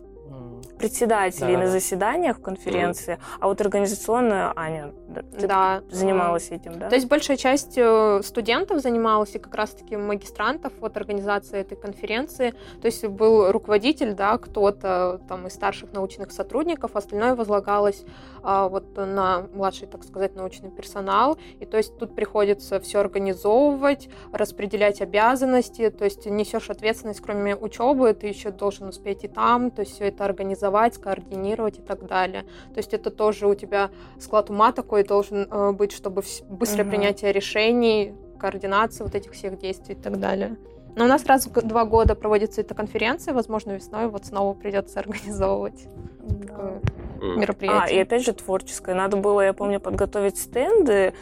председателей 0.79 1.53
да, 1.53 1.59
на 1.59 1.67
заседаниях 1.67 2.41
конференции, 2.41 3.15
mm. 3.15 3.37
а 3.39 3.47
вот 3.47 3.61
организационная 3.61 4.53
Аня 4.55 4.93
да, 5.07 5.81
занималась 5.91 6.49
этим, 6.51 6.79
да? 6.79 6.89
То 6.89 6.95
есть 6.95 7.07
большая 7.07 7.37
часть 7.37 7.77
э, 7.77 8.21
студентов 8.23 8.81
занималась 8.81 9.35
и 9.35 9.39
как 9.39 9.53
раз-таки 9.53 9.97
магистрантов 9.97 10.73
вот 10.79 10.97
организации 10.97 11.59
этой 11.59 11.75
конференции. 11.75 12.53
То 12.81 12.85
есть 12.85 13.05
был 13.05 13.51
руководитель, 13.51 14.13
да, 14.13 14.37
кто-то 14.37 15.21
там 15.27 15.47
из 15.47 15.53
старших 15.53 15.91
научных 15.93 16.31
сотрудников, 16.31 16.95
остальное 16.95 17.35
возлагалось 17.35 18.05
а, 18.41 18.69
вот 18.69 18.95
на 18.95 19.47
младший, 19.53 19.87
так 19.87 20.03
сказать, 20.03 20.35
научный 20.35 20.71
персонал. 20.71 21.37
И 21.59 21.65
то 21.65 21.77
есть 21.77 21.97
тут 21.97 22.15
приходится 22.15 22.79
все 22.79 22.99
организовывать, 22.99 24.09
распределять 24.31 25.01
обязанности, 25.01 25.89
то 25.89 26.05
есть 26.05 26.25
несешь 26.25 26.69
ответственность, 26.69 27.21
кроме 27.21 27.55
учебы, 27.55 28.13
ты 28.13 28.27
еще 28.27 28.51
должен 28.51 28.87
успеть 28.87 29.23
и 29.23 29.27
там, 29.27 29.71
то 29.71 29.81
есть 29.81 29.95
все 29.95 30.05
это 30.05 30.25
организовать, 30.25 30.68
скоординировать 30.93 31.79
и 31.79 31.81
так 31.81 32.05
далее. 32.05 32.43
То 32.73 32.77
есть 32.77 32.93
это 32.93 33.11
тоже 33.11 33.47
у 33.47 33.55
тебя 33.55 33.89
склад 34.19 34.49
ума 34.49 34.71
такой 34.71 35.03
должен 35.03 35.47
э, 35.49 35.71
быть, 35.71 35.91
чтобы 35.91 36.23
быстрое 36.49 36.83
угу. 36.83 36.91
принятие 36.91 37.31
решений, 37.31 38.13
координация 38.39 39.05
вот 39.05 39.15
этих 39.15 39.33
всех 39.33 39.59
действий 39.59 39.95
и 39.95 39.97
так 39.97 40.19
далее. 40.19 40.57
Но 40.95 41.05
у 41.05 41.07
нас 41.07 41.25
раз 41.25 41.47
в 41.47 41.51
два 41.61 41.85
года 41.85 42.15
проводится 42.15 42.61
эта 42.61 42.73
конференция, 42.73 43.33
возможно, 43.33 43.71
весной 43.71 44.07
вот 44.07 44.25
снова 44.25 44.53
придется 44.53 44.99
организовывать 44.99 45.87
да. 46.21 46.79
мероприятие. 47.21 47.81
А, 47.81 47.89
и 47.89 47.97
опять 47.99 48.25
же 48.25 48.33
творческое. 48.33 48.95
Надо 48.95 49.17
было, 49.17 49.41
я 49.41 49.53
помню, 49.53 49.79
подготовить 49.79 50.37
стенды, 50.37 51.13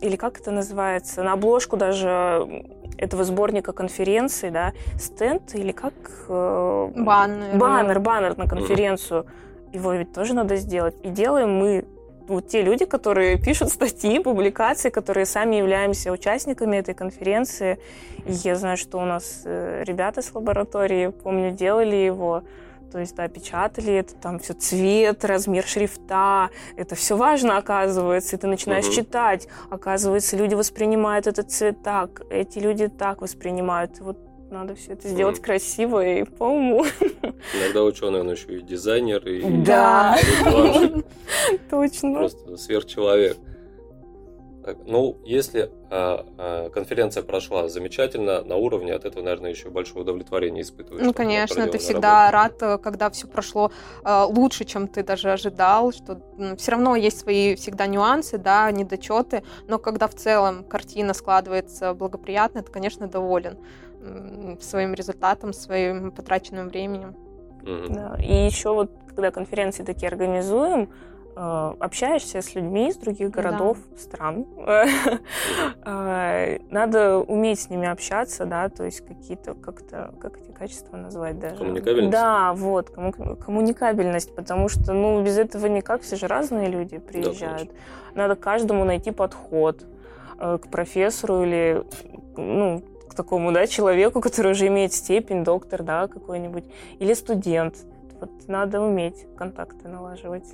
или 0.00 0.16
как 0.16 0.40
это 0.40 0.50
называется, 0.50 1.22
на 1.22 1.34
обложку 1.34 1.76
даже 1.76 2.66
этого 2.98 3.24
сборника 3.24 3.72
конференции, 3.72 4.50
да, 4.50 4.72
стенд 4.98 5.54
или 5.54 5.72
как... 5.72 5.94
Э, 6.28 6.90
баннер. 6.94 7.56
Баннер, 7.56 8.00
баннер 8.00 8.38
на 8.38 8.46
конференцию. 8.46 9.26
Его 9.72 9.92
ведь 9.92 10.12
тоже 10.12 10.34
надо 10.34 10.56
сделать. 10.56 10.94
И 11.02 11.10
делаем 11.10 11.50
мы 11.50 11.84
вот 12.28 12.48
те 12.48 12.62
люди, 12.62 12.84
которые 12.84 13.38
пишут 13.42 13.70
статьи, 13.70 14.18
публикации, 14.18 14.90
которые 14.90 15.26
сами 15.26 15.56
являемся 15.56 16.12
участниками 16.12 16.76
этой 16.76 16.94
конференции. 16.94 17.78
И 18.26 18.32
я 18.32 18.56
знаю, 18.56 18.76
что 18.76 18.98
у 18.98 19.04
нас 19.04 19.42
э, 19.44 19.84
ребята 19.84 20.22
с 20.22 20.34
лаборатории, 20.34 21.08
помню, 21.08 21.52
делали 21.52 21.96
его. 21.96 22.42
То 22.90 23.00
есть, 23.00 23.14
да, 23.16 23.28
печатали 23.28 23.92
это, 23.92 24.14
там 24.14 24.38
все 24.38 24.54
цвет, 24.54 25.24
размер 25.24 25.66
шрифта, 25.66 26.50
это 26.76 26.94
все 26.94 27.16
важно, 27.16 27.56
оказывается, 27.56 28.36
и 28.36 28.38
ты 28.38 28.46
начинаешь 28.46 28.86
угу. 28.86 28.94
читать, 28.94 29.48
оказывается, 29.70 30.36
люди 30.36 30.54
воспринимают 30.54 31.26
этот 31.26 31.50
цвет 31.50 31.82
так, 31.82 32.22
эти 32.30 32.58
люди 32.58 32.88
так 32.88 33.20
воспринимают, 33.22 33.98
вот 34.00 34.18
надо 34.50 34.74
все 34.76 34.92
это 34.92 35.08
сделать 35.08 35.38
mm. 35.38 35.42
красиво 35.42 36.06
и 36.06 36.22
по 36.22 36.44
уму. 36.44 36.84
Иногда 37.52 37.82
ученый, 37.82 38.20
он 38.20 38.30
еще 38.30 38.58
и 38.58 38.62
дизайнер, 38.62 39.26
и 39.26 39.42
да. 39.62 40.16
Точно. 41.70 42.14
Просто 42.14 42.56
сверхчеловек. 42.56 43.36
Ну, 44.86 45.18
если 45.24 45.70
а, 45.90 46.26
а, 46.38 46.70
конференция 46.70 47.22
прошла 47.22 47.68
замечательно, 47.68 48.42
на 48.42 48.56
уровне, 48.56 48.92
от 48.92 49.04
этого, 49.04 49.22
наверное, 49.22 49.50
еще 49.50 49.70
большое 49.70 50.02
удовлетворение 50.02 50.62
испытываешь. 50.62 51.04
Ну, 51.04 51.12
конечно, 51.12 51.66
ты 51.66 51.78
всегда 51.78 52.30
работе. 52.30 52.64
рад, 52.64 52.82
когда 52.82 53.10
все 53.10 53.26
прошло 53.26 53.70
а, 54.02 54.26
лучше, 54.26 54.64
чем 54.64 54.88
ты 54.88 55.02
даже 55.02 55.30
ожидал, 55.30 55.92
что 55.92 56.20
ну, 56.36 56.56
все 56.56 56.72
равно 56.72 56.96
есть 56.96 57.20
свои 57.20 57.54
всегда 57.54 57.86
нюансы, 57.86 58.38
да, 58.38 58.70
недочеты, 58.70 59.42
но 59.68 59.78
когда 59.78 60.08
в 60.08 60.14
целом 60.14 60.64
картина 60.64 61.14
складывается 61.14 61.94
благоприятно, 61.94 62.62
ты, 62.62 62.72
конечно, 62.72 63.06
доволен 63.06 63.58
своим 64.60 64.94
результатом, 64.94 65.52
своим 65.52 66.12
потраченным 66.12 66.68
временем. 66.68 67.16
Mm-hmm. 67.62 67.94
Да. 67.94 68.16
И 68.22 68.46
еще 68.46 68.72
вот, 68.72 68.90
когда 69.08 69.30
конференции 69.32 69.82
такие 69.82 70.08
организуем, 70.08 70.82
э, 70.82 71.15
общаешься 71.36 72.40
с 72.40 72.54
людьми 72.54 72.88
из 72.88 72.96
других 72.96 73.30
городов, 73.30 73.76
да. 73.90 73.98
стран. 73.98 74.46
Э, 75.84 76.58
надо 76.70 77.18
уметь 77.18 77.60
с 77.60 77.68
ними 77.68 77.86
общаться, 77.86 78.46
да, 78.46 78.70
то 78.70 78.84
есть 78.84 79.06
какие-то 79.06 79.52
как-то, 79.54 80.14
как 80.18 80.38
эти 80.38 80.50
качества 80.50 80.96
назвать 80.96 81.38
даже? 81.38 81.56
Коммуникабельность? 81.56 82.10
Да, 82.10 82.54
вот, 82.54 82.88
комму- 82.88 83.36
коммуникабельность, 83.36 84.34
потому 84.34 84.70
что, 84.70 84.94
ну, 84.94 85.22
без 85.22 85.36
этого 85.36 85.66
никак, 85.66 86.02
все 86.02 86.16
же 86.16 86.26
разные 86.26 86.70
люди 86.70 86.96
приезжают. 86.96 87.68
Да, 88.14 88.22
надо 88.22 88.36
каждому 88.36 88.84
найти 88.84 89.10
подход 89.10 89.84
э, 90.38 90.58
к 90.62 90.68
профессору 90.70 91.42
или, 91.44 91.84
ну, 92.38 92.82
такому, 93.14 93.52
да, 93.52 93.66
человеку, 93.66 94.22
который 94.22 94.52
уже 94.52 94.68
имеет 94.68 94.94
степень, 94.94 95.44
доктор, 95.44 95.82
да, 95.82 96.06
какой-нибудь, 96.06 96.64
или 96.98 97.12
студент. 97.12 97.76
Вот 98.20 98.30
надо 98.46 98.80
уметь 98.80 99.26
контакты 99.36 99.88
налаживать. 99.88 100.46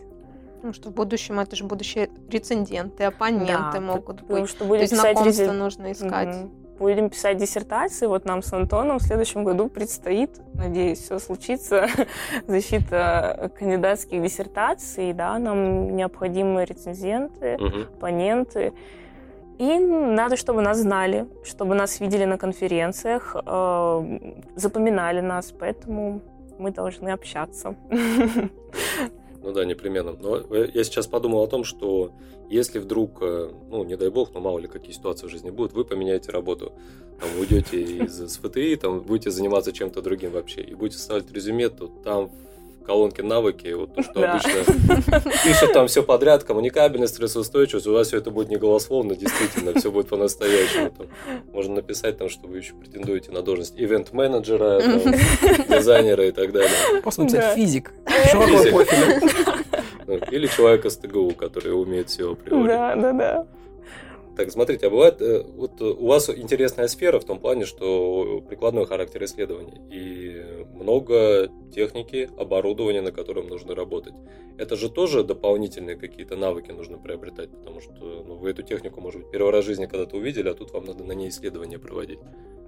Ну, 0.62 0.72
что 0.72 0.90
в 0.90 0.94
будущем 0.94 1.40
это 1.40 1.56
же 1.56 1.64
будущие 1.64 2.08
рецензенты, 2.28 3.04
оппоненты 3.04 3.72
да, 3.74 3.80
могут 3.80 4.22
быть. 4.22 4.48
Что 4.48 4.64
будем 4.64 4.86
То 4.86 4.94
есть 4.94 4.96
знакомство 4.96 5.42
рез... 5.42 5.52
нужно 5.52 5.92
искать. 5.92 6.36
Угу. 6.36 6.50
Будем 6.78 7.10
писать 7.10 7.36
диссертации. 7.36 8.06
Вот 8.06 8.24
нам 8.24 8.42
с 8.42 8.52
Антоном 8.52 8.98
в 8.98 9.02
следующем 9.02 9.44
году 9.44 9.68
предстоит, 9.68 10.30
надеюсь, 10.54 10.98
все 11.00 11.18
случится, 11.18 11.88
защита 12.46 13.50
кандидатских 13.58 14.22
диссертаций. 14.22 15.12
Да, 15.12 15.38
нам 15.38 15.96
необходимы 15.96 16.64
рецензенты, 16.64 17.56
угу. 17.56 17.82
оппоненты. 17.82 18.72
И 19.58 19.78
надо, 19.78 20.36
чтобы 20.36 20.62
нас 20.62 20.78
знали, 20.78 21.26
чтобы 21.44 21.74
нас 21.74 22.00
видели 22.00 22.24
на 22.24 22.38
конференциях, 22.38 23.36
э, 23.36 24.18
запоминали 24.56 25.20
нас, 25.20 25.52
поэтому 25.52 26.20
мы 26.58 26.70
должны 26.70 27.10
общаться. 27.10 27.74
Ну 29.42 29.52
да, 29.52 29.64
непременно. 29.64 30.12
Но 30.12 30.38
я 30.54 30.84
сейчас 30.84 31.06
подумал 31.06 31.42
о 31.42 31.48
том, 31.48 31.64
что 31.64 32.12
если 32.48 32.78
вдруг, 32.78 33.18
э, 33.22 33.50
ну, 33.70 33.82
не 33.84 33.96
дай 33.96 34.08
бог, 34.10 34.32
но 34.34 34.40
мало 34.40 34.58
ли 34.58 34.68
какие 34.68 34.92
ситуации 34.92 35.26
в 35.26 35.30
жизни 35.30 35.50
будут, 35.50 35.72
вы 35.72 35.84
поменяете 35.84 36.30
работу, 36.30 36.72
там, 37.18 37.28
уйдете 37.40 37.82
из 37.82 38.14
СФТИ, 38.32 38.76
там, 38.76 39.00
будете 39.00 39.30
заниматься 39.30 39.72
чем-то 39.72 40.02
другим 40.02 40.32
вообще, 40.32 40.60
и 40.60 40.74
будете 40.74 40.98
ставить 40.98 41.32
резюме, 41.32 41.68
то 41.70 41.88
там 41.88 42.30
колонке 42.82 43.22
навыки, 43.22 43.72
вот 43.72 43.94
то, 43.94 44.02
что 44.02 44.20
да. 44.20 44.32
обычно 44.32 44.74
пишут 45.44 45.72
там 45.72 45.86
все 45.88 46.02
подряд, 46.02 46.44
коммуникабельность, 46.44 47.14
стрессоустойчивость, 47.14 47.86
у 47.86 47.92
вас 47.92 48.08
все 48.08 48.18
это 48.18 48.30
будет 48.30 48.48
не 48.48 48.56
голословно, 48.56 49.14
действительно, 49.14 49.72
все 49.74 49.90
будет 49.90 50.08
по-настоящему. 50.08 50.90
Там, 50.90 51.06
можно 51.52 51.76
написать 51.76 52.18
там, 52.18 52.28
что 52.28 52.46
вы 52.46 52.58
еще 52.58 52.74
претендуете 52.74 53.30
на 53.30 53.42
должность 53.42 53.74
ивент-менеджера, 53.76 54.80
дизайнера 55.68 56.26
и 56.26 56.32
так 56.32 56.52
далее. 56.52 56.70
Просто 57.02 57.22
написать 57.22 57.40
да. 57.40 57.54
физик, 57.54 57.92
широкого 58.30 58.84
ну, 60.06 60.18
Или 60.30 60.46
человека 60.46 60.90
с 60.90 60.96
ТГУ, 60.96 61.32
который 61.32 61.72
умеет 61.72 62.08
все 62.08 62.32
априори. 62.32 62.68
Да, 62.68 62.96
да, 62.96 63.12
да. 63.12 63.46
Так, 64.36 64.50
смотрите, 64.50 64.86
а 64.86 64.90
бывает, 64.90 65.20
э, 65.20 65.44
вот 65.56 65.80
у 65.82 66.06
вас 66.06 66.30
интересная 66.30 66.88
сфера 66.88 67.20
в 67.20 67.24
том 67.24 67.38
плане, 67.38 67.66
что 67.66 68.42
прикладной 68.48 68.86
характер 68.86 69.22
исследований 69.24 69.80
и 69.90 70.42
много 70.72 71.48
техники, 71.74 72.28
оборудования, 72.38 73.02
на 73.02 73.12
котором 73.12 73.48
нужно 73.48 73.74
работать. 73.74 74.14
Это 74.58 74.76
же 74.76 74.90
тоже 74.90 75.24
дополнительные 75.24 75.96
какие-то 75.96 76.36
навыки 76.36 76.70
нужно 76.70 76.98
приобретать, 76.98 77.50
потому 77.50 77.80
что 77.80 78.24
ну, 78.26 78.34
вы 78.36 78.50
эту 78.50 78.62
технику, 78.62 79.00
может 79.00 79.22
быть, 79.22 79.30
первый 79.30 79.52
раз 79.52 79.64
в 79.64 79.66
жизни 79.66 79.86
когда-то 79.86 80.16
увидели, 80.16 80.48
а 80.48 80.54
тут 80.54 80.72
вам 80.72 80.84
надо 80.84 81.04
на 81.04 81.12
ней 81.12 81.28
исследования 81.28 81.78
проводить. 81.78 82.18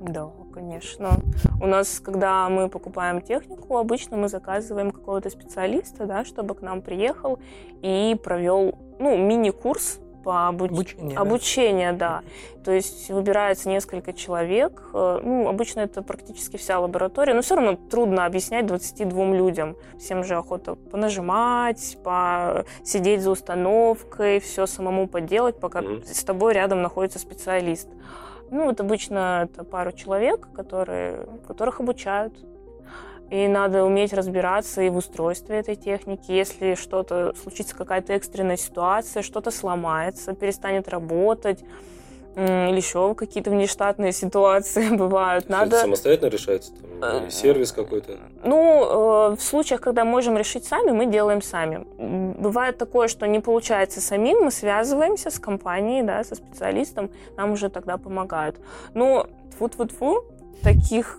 Да, 0.01 0.31
конечно. 0.53 1.21
У 1.61 1.67
нас, 1.67 2.01
когда 2.01 2.49
мы 2.49 2.69
покупаем 2.69 3.21
технику, 3.21 3.77
обычно 3.77 4.17
мы 4.17 4.29
заказываем 4.29 4.91
какого-то 4.91 5.31
специалиста, 5.31 6.07
да, 6.07 6.25
чтобы 6.25 6.55
к 6.55 6.63
нам 6.63 6.83
приехал 6.83 7.39
и 7.83 8.17
провел 8.23 8.79
ну, 8.99 9.17
мини-курс 9.17 10.01
по 10.25 10.49
обуч... 10.49 10.71
обучение, 10.71 11.19
обучение 11.19 11.93
да. 11.93 12.23
да. 12.23 12.63
То 12.65 12.73
есть 12.73 13.11
выбирается 13.11 13.69
несколько 13.69 14.13
человек. 14.13 14.83
Э, 14.95 15.21
ну, 15.23 15.49
обычно 15.49 15.81
это 15.81 16.03
практически 16.03 16.57
вся 16.57 16.81
лаборатория, 16.81 17.35
но 17.35 17.43
все 17.43 17.57
равно 17.57 17.77
трудно 17.77 18.25
объяснять 18.25 18.67
22 18.67 19.27
людям. 19.37 19.77
Всем 19.99 20.25
же 20.25 20.35
охота 20.35 20.75
понажимать, 20.75 21.99
посидеть 22.03 23.21
за 23.21 23.31
установкой, 23.31 24.41
все 24.41 24.67
самому 24.67 25.07
поделать, 25.07 25.61
пока 25.61 25.81
mm-hmm. 25.81 26.13
с 26.13 26.25
тобой 26.25 26.55
рядом 26.55 26.83
находится 26.83 27.19
специалист. 27.19 27.89
Ну, 28.51 28.67
вот 28.67 28.81
обычно 28.81 29.49
это 29.51 29.65
пару 29.65 29.93
человек, 29.93 30.49
которые, 30.55 31.27
которых 31.47 31.81
обучают. 31.81 32.35
И 33.31 33.49
надо 33.49 33.85
уметь 33.85 34.13
разбираться 34.13 34.83
и 34.83 34.91
в 34.91 34.97
устройстве 34.97 35.59
этой 35.59 35.77
техники. 35.77 36.31
Если 36.31 36.75
что-то 36.75 37.35
случится, 37.41 37.75
какая-то 37.75 38.13
экстренная 38.13 38.57
ситуация, 38.57 39.23
что-то 39.23 39.51
сломается, 39.51 40.35
перестанет 40.35 40.89
работать, 40.89 41.65
или 42.37 42.77
еще 42.77 43.15
какие-то 43.15 43.51
внештатные 43.51 44.13
ситуации 44.23 44.89
бывают. 44.97 45.49
Надо... 45.49 45.77
Это 45.77 45.81
самостоятельно 45.81 46.31
решается? 46.31 46.73
Там, 47.01 47.27
э, 47.27 47.31
сервис 47.31 47.73
какой-то? 47.73 48.19
Ну, 48.43 49.31
э, 49.33 49.37
в 49.37 49.43
случаях, 49.43 49.81
когда 49.81 50.05
можем 50.05 50.37
решить 50.37 50.65
сами, 50.65 50.91
мы 50.91 51.07
делаем 51.07 51.43
сами. 51.43 51.87
Бывает 52.39 52.79
такое, 52.79 53.09
что 53.09 53.27
не 53.27 53.41
получается 53.41 54.01
самим, 54.01 54.45
мы 54.45 54.51
связываемся 54.51 55.31
с 55.31 55.39
компанией, 55.39 56.03
да, 56.03 56.25
со 56.25 56.35
специалистом, 56.35 57.11
нам 57.37 57.53
уже 57.53 57.69
тогда 57.69 57.97
помогают. 57.97 58.57
Ну, 58.95 59.27
тфу-тфу-тфу, 59.53 60.25
таких 60.63 61.19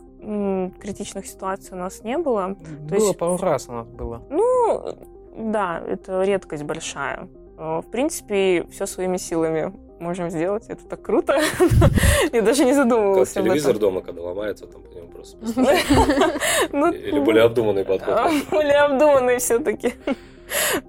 критичных 0.79 1.27
ситуаций 1.27 1.73
у 1.73 1.79
нас 1.79 2.03
не 2.03 2.17
было. 2.17 2.47
Было 2.47 2.89
То 2.89 2.95
есть, 2.95 3.17
пару 3.17 3.37
раз 3.37 3.69
у 3.69 3.73
нас 3.73 3.87
было. 3.87 4.21
Ну, 4.29 4.95
да, 5.37 5.81
это 5.85 6.23
редкость 6.23 6.63
большая. 6.63 7.27
Э, 7.57 7.81
в 7.85 7.89
принципе, 7.91 8.65
все 8.71 8.85
своими 8.85 9.17
силами 9.17 9.73
можем 9.99 10.29
сделать. 10.29 10.65
Это 10.67 10.83
так 10.85 11.01
круто. 11.01 11.39
Я 12.33 12.41
даже 12.41 12.65
не 12.65 12.73
задумывалась 12.73 13.31
как 13.31 13.43
телевизор 13.43 13.77
дома, 13.77 14.01
когда 14.01 14.21
ломается, 14.21 14.67
там 14.67 14.81
по 14.81 14.89
нему 14.89 15.07
просто 15.07 15.37
ну, 16.71 16.91
Или 16.91 17.19
более 17.19 17.43
обдуманный 17.43 17.85
подход. 17.85 18.15
А, 18.15 18.29
более 18.49 18.79
обдуманный 18.79 19.37
все-таки. 19.39 19.93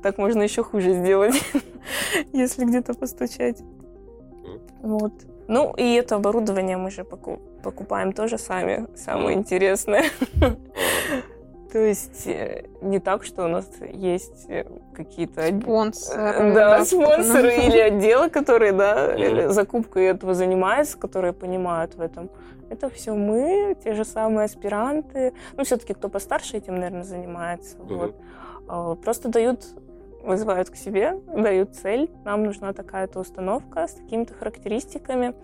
Так 0.02 0.18
можно 0.18 0.42
еще 0.42 0.62
хуже 0.62 0.92
сделать, 0.92 1.34
если 2.34 2.66
где-то 2.66 2.92
постучать. 2.92 3.56
Вот. 4.82 5.14
Ну, 5.48 5.72
и 5.76 5.94
это 5.94 6.16
оборудование 6.16 6.76
мы 6.76 6.90
же 6.90 7.04
покупаем 7.04 8.12
тоже 8.12 8.38
сами, 8.38 8.86
самое 8.96 9.36
интересное. 9.36 10.04
То 11.72 11.78
есть 11.80 12.26
э, 12.26 12.64
не 12.80 13.00
так, 13.00 13.24
что 13.24 13.44
у 13.44 13.48
нас 13.48 13.68
есть 13.92 14.46
э, 14.48 14.64
какие-то... 14.94 15.46
Спонсоры. 15.60 16.54
Да, 16.54 16.84
спонсоры 16.84 17.54
или 17.66 17.78
отделы, 17.78 18.30
которые, 18.30 18.72
да, 18.72 19.50
закупкой 19.52 20.06
этого 20.06 20.32
занимаются, 20.34 20.96
которые 20.96 21.32
понимают 21.32 21.94
в 21.96 22.00
этом. 22.00 22.30
Это 22.70 22.88
все 22.88 23.14
мы, 23.14 23.76
те 23.84 23.94
же 23.94 24.04
самые 24.04 24.46
аспиранты. 24.46 25.32
Ну, 25.56 25.64
все-таки 25.64 25.92
кто 25.92 26.08
постарше 26.08 26.56
этим, 26.56 26.76
наверное, 26.76 27.04
занимается. 27.04 27.76
Вот. 27.78 28.16
А, 28.68 28.94
просто 28.94 29.28
дают 29.28 29.66
вызывают 30.26 30.70
к 30.70 30.76
себе, 30.76 31.20
дают 31.34 31.74
цель, 31.74 32.10
нам 32.24 32.44
нужна 32.44 32.72
такая-то 32.72 33.20
установка 33.20 33.86
с 33.86 33.92
такими-то 33.92 34.34
характеристиками. 34.34 35.34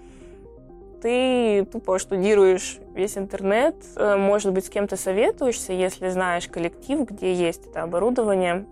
Ты 1.01 1.64
тупо 1.64 1.99
штудируешь 1.99 2.79
весь 2.95 3.16
интернет, 3.16 3.77
э, 3.97 4.16
может 4.16 4.53
быть, 4.53 4.66
с 4.66 4.68
кем-то 4.68 4.97
советуешься, 4.97 5.73
если 5.73 6.09
знаешь 6.11 6.47
коллектив, 6.49 7.01
где 7.09 7.33
есть 7.33 7.66
это 7.66 7.83
оборудование. 7.83 8.66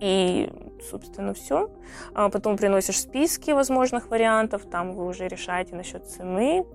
И, 0.00 0.50
собственно, 0.90 1.32
все. 1.32 1.70
А 2.12 2.28
потом 2.28 2.58
приносишь 2.58 3.00
списки 3.00 3.52
возможных 3.52 4.10
вариантов, 4.10 4.62
там 4.70 4.92
вы 4.92 5.06
уже 5.06 5.28
решаете 5.28 5.74
насчет 5.76 6.06
цены. 6.06 6.66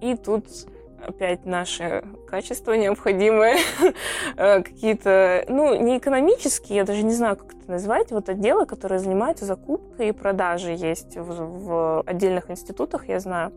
И 0.00 0.16
тут 0.16 0.46
опять 1.06 1.44
наши 1.44 2.04
качества 2.28 2.72
необходимые, 2.72 3.58
э, 4.36 4.62
какие-то, 4.62 5.44
ну, 5.48 5.74
не 5.80 5.98
экономические, 5.98 6.78
я 6.78 6.84
даже 6.84 7.02
не 7.02 7.12
знаю, 7.12 7.36
как 7.36 7.54
это 7.54 7.70
назвать, 7.70 8.10
вот 8.10 8.28
отделы, 8.28 8.66
которые 8.66 8.98
занимаются 8.98 9.44
закупкой 9.44 10.08
и 10.08 10.12
продажей 10.12 10.76
есть 10.76 11.16
в, 11.16 11.24
в 11.24 12.02
отдельных 12.06 12.50
институтах, 12.50 13.08
я 13.08 13.20
знаю. 13.20 13.52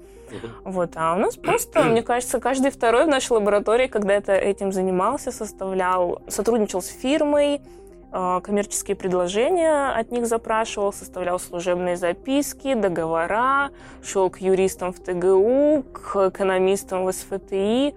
Вот, 0.63 0.91
а 0.95 1.15
у 1.15 1.19
нас 1.19 1.37
просто, 1.37 1.83
мне 1.83 2.03
кажется, 2.03 2.39
каждый 2.39 2.69
второй 2.71 3.05
в 3.05 3.07
нашей 3.07 3.31
лаборатории 3.33 3.87
когда-то 3.87 4.33
этим 4.33 4.71
занимался, 4.71 5.31
составлял, 5.31 6.21
сотрудничал 6.27 6.81
с 6.81 6.87
фирмой, 6.87 7.61
коммерческие 8.11 8.95
предложения 8.95 9.89
от 9.89 10.11
них 10.11 10.27
запрашивал, 10.27 10.93
составлял 10.93 11.39
служебные 11.39 11.97
записки, 11.97 12.73
договора, 12.73 13.71
шел 14.01 14.29
к 14.29 14.39
юристам 14.39 14.93
в 14.93 14.99
ТГУ, 14.99 15.83
к 15.91 16.29
экономистам 16.29 17.05
в 17.05 17.11
СФТИ. 17.11 17.93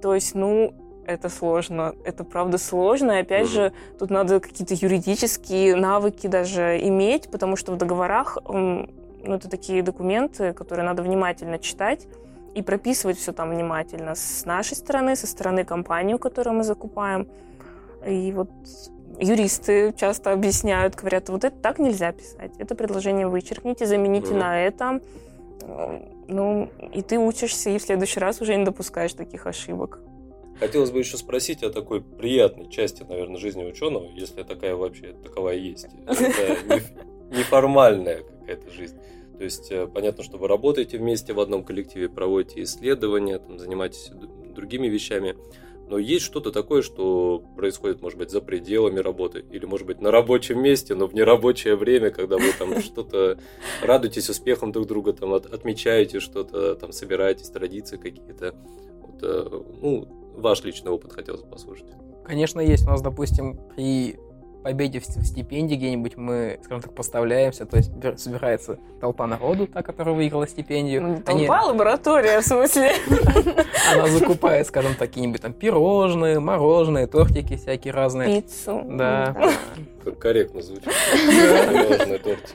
То 0.00 0.14
есть, 0.14 0.34
ну, 0.34 0.74
это 1.06 1.28
сложно, 1.28 1.94
это 2.04 2.24
правда 2.24 2.58
сложно. 2.58 3.12
И 3.12 3.20
опять 3.22 3.48
же, 3.48 3.72
тут 3.98 4.10
надо 4.10 4.40
какие-то 4.40 4.74
юридические 4.74 5.76
навыки 5.76 6.26
даже 6.26 6.78
иметь, 6.80 7.30
потому 7.30 7.56
что 7.56 7.72
в 7.72 7.76
договорах, 7.76 8.38
ну, 8.48 8.88
это 9.24 9.48
такие 9.48 9.82
документы, 9.82 10.52
которые 10.52 10.84
надо 10.84 11.02
внимательно 11.02 11.58
читать 11.58 12.06
и 12.54 12.62
прописывать 12.62 13.18
все 13.18 13.32
там 13.32 13.50
внимательно 13.50 14.14
с 14.14 14.44
нашей 14.44 14.76
стороны, 14.76 15.16
со 15.16 15.26
стороны 15.26 15.64
компании, 15.64 16.14
у 16.14 16.18
которой 16.18 16.50
мы 16.50 16.64
закупаем. 16.64 17.28
И 18.06 18.32
вот 18.32 18.50
юристы 19.20 19.94
часто 19.98 20.32
объясняют, 20.32 20.94
говорят, 20.94 21.28
вот 21.28 21.44
это 21.44 21.56
так 21.56 21.78
нельзя 21.78 22.12
писать, 22.12 22.52
это 22.58 22.74
предложение 22.74 23.26
вычеркните, 23.26 23.86
замените 23.86 24.32
mm. 24.32 24.38
на 24.38 24.60
это. 24.60 25.00
Ну, 26.28 26.70
и 26.92 27.02
ты 27.02 27.18
учишься, 27.18 27.70
и 27.70 27.78
в 27.78 27.82
следующий 27.82 28.20
раз 28.20 28.40
уже 28.40 28.56
не 28.56 28.64
допускаешь 28.64 29.12
таких 29.12 29.46
ошибок. 29.46 30.00
Хотелось 30.58 30.90
бы 30.90 30.98
еще 30.98 31.16
спросить 31.16 31.62
о 31.62 31.70
такой 31.70 32.00
приятной 32.00 32.68
части, 32.68 33.04
наверное, 33.08 33.36
жизни 33.36 33.64
ученого, 33.64 34.08
если 34.14 34.42
такая 34.42 34.76
вообще 34.76 35.14
таковая 35.22 35.56
есть. 35.56 35.88
Это 36.06 36.82
неформальная 37.30 38.22
какая-то 38.22 38.70
жизнь. 38.70 38.96
То 39.38 39.44
есть 39.44 39.72
э, 39.72 39.86
понятно, 39.86 40.22
что 40.22 40.38
вы 40.38 40.46
работаете 40.46 40.98
вместе 40.98 41.32
в 41.32 41.40
одном 41.40 41.64
коллективе, 41.64 42.08
проводите 42.08 42.62
исследования, 42.62 43.38
там, 43.38 43.58
занимаетесь 43.58 44.12
другими 44.54 44.86
вещами 44.86 45.36
но 45.92 45.98
есть 45.98 46.24
что-то 46.24 46.52
такое, 46.52 46.80
что 46.80 47.44
происходит, 47.54 48.00
может 48.00 48.18
быть, 48.18 48.30
за 48.30 48.40
пределами 48.40 48.98
работы, 48.98 49.44
или, 49.50 49.66
может 49.66 49.86
быть, 49.86 50.00
на 50.00 50.10
рабочем 50.10 50.58
месте, 50.58 50.94
но 50.94 51.06
в 51.06 51.12
нерабочее 51.12 51.76
время, 51.76 52.10
когда 52.10 52.38
вы 52.38 52.50
там 52.58 52.80
что-то 52.80 53.36
радуетесь 53.82 54.30
успехом 54.30 54.72
друг 54.72 54.86
друга, 54.86 55.12
там 55.12 55.34
отмечаете 55.34 56.18
что-то, 56.18 56.76
там 56.76 56.92
собираетесь, 56.92 57.50
традиции 57.50 57.98
какие-то. 57.98 58.54
Вот, 59.02 59.22
э, 59.22 59.62
ну, 59.82 60.08
ваш 60.34 60.64
личный 60.64 60.90
опыт 60.90 61.12
хотелось 61.12 61.42
бы 61.42 61.50
послушать. 61.50 61.88
Конечно, 62.24 62.60
есть. 62.60 62.86
У 62.86 62.88
нас, 62.88 63.02
допустим, 63.02 63.60
при 63.76 64.18
победе 64.62 65.00
в 65.00 65.04
стипендии 65.04 65.74
где-нибудь 65.74 66.16
мы, 66.16 66.58
скажем 66.62 66.82
так, 66.82 66.94
поставляемся, 66.94 67.66
то 67.66 67.76
есть 67.76 67.90
собирается 68.16 68.78
толпа 69.00 69.26
народу, 69.26 69.66
та, 69.66 69.82
которая 69.82 70.14
выиграла 70.14 70.46
стипендию. 70.46 71.02
Ну, 71.02 71.22
толпа, 71.22 71.58
Они... 71.58 71.68
лаборатория, 71.68 72.40
в 72.40 72.44
смысле? 72.44 72.92
Она 73.92 74.06
закупает, 74.08 74.66
скажем, 74.66 74.94
какие-нибудь 74.94 75.40
там 75.40 75.52
пирожные, 75.52 76.40
мороженые, 76.40 77.06
тортики 77.06 77.56
всякие 77.56 77.92
разные. 77.92 78.42
Пиццу. 78.42 78.82
Да. 78.86 79.36
Как 80.04 80.18
корректно 80.18 80.62
звучит. 80.62 80.86
Мороженые 81.72 82.18
тортики. 82.18 82.54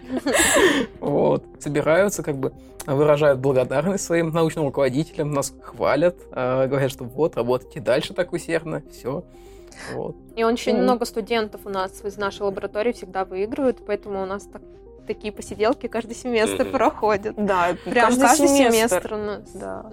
Вот. 0.99 1.43
Собираются, 1.59 2.23
как 2.23 2.37
бы 2.37 2.53
выражают 2.85 3.39
благодарность 3.39 4.05
своим 4.05 4.29
научным 4.29 4.65
руководителям, 4.65 5.31
нас 5.31 5.53
хвалят, 5.61 6.15
а, 6.31 6.67
говорят, 6.67 6.91
что 6.91 7.03
вот, 7.03 7.35
работайте 7.35 7.81
дальше 7.81 8.13
так 8.13 8.31
усердно, 8.31 8.81
все. 8.91 9.23
Вот. 9.93 10.15
И 10.35 10.43
очень 10.43 10.75
mm. 10.75 10.81
много 10.81 11.05
студентов 11.05 11.61
у 11.65 11.69
нас 11.69 12.03
из 12.03 12.17
нашей 12.17 12.43
лаборатории 12.43 12.91
всегда 12.91 13.25
выигрывают, 13.25 13.85
поэтому 13.85 14.21
у 14.23 14.25
нас 14.25 14.43
так, 14.43 14.61
такие 15.07 15.31
посиделки 15.31 15.87
каждый 15.87 16.15
семестр 16.15 16.63
mm-hmm. 16.63 16.71
проходят. 16.71 17.35
Да, 17.37 17.75
прям 17.85 18.05
каждый, 18.07 18.21
каждый 18.21 18.47
семестр. 18.47 18.75
семестр 18.75 19.13
у 19.13 19.17
нас. 19.17 19.51
Да. 19.53 19.85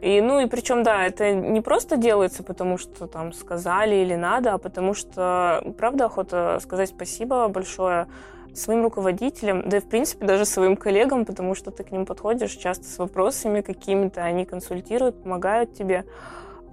И, 0.00 0.20
ну 0.20 0.40
и 0.40 0.46
причем, 0.46 0.82
да, 0.82 1.06
это 1.06 1.32
не 1.32 1.60
просто 1.60 1.96
делается, 1.96 2.42
потому 2.42 2.76
что 2.76 3.06
там 3.06 3.32
сказали 3.32 3.94
или 3.96 4.14
надо, 4.14 4.52
а 4.52 4.58
потому 4.58 4.92
что, 4.92 5.62
правда, 5.78 6.06
охота 6.06 6.58
сказать 6.62 6.90
спасибо 6.90 7.48
большое 7.48 8.06
своим 8.54 8.82
руководителям, 8.82 9.68
да 9.68 9.78
и, 9.78 9.80
в 9.80 9.88
принципе, 9.88 10.26
даже 10.26 10.44
своим 10.44 10.76
коллегам, 10.76 11.24
потому 11.24 11.54
что 11.54 11.70
ты 11.70 11.84
к 11.84 11.90
ним 11.90 12.06
подходишь 12.06 12.52
часто 12.52 12.84
с 12.84 12.98
вопросами 12.98 13.62
какими-то, 13.62 14.22
они 14.22 14.44
консультируют, 14.44 15.22
помогают 15.22 15.74
тебе. 15.74 16.04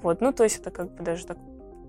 Вот, 0.02 0.22
ну, 0.22 0.32
то 0.34 0.44
есть 0.44 0.60
это 0.60 0.72
как 0.72 0.92
бы 0.92 1.04
даже 1.04 1.26
так 1.26 1.38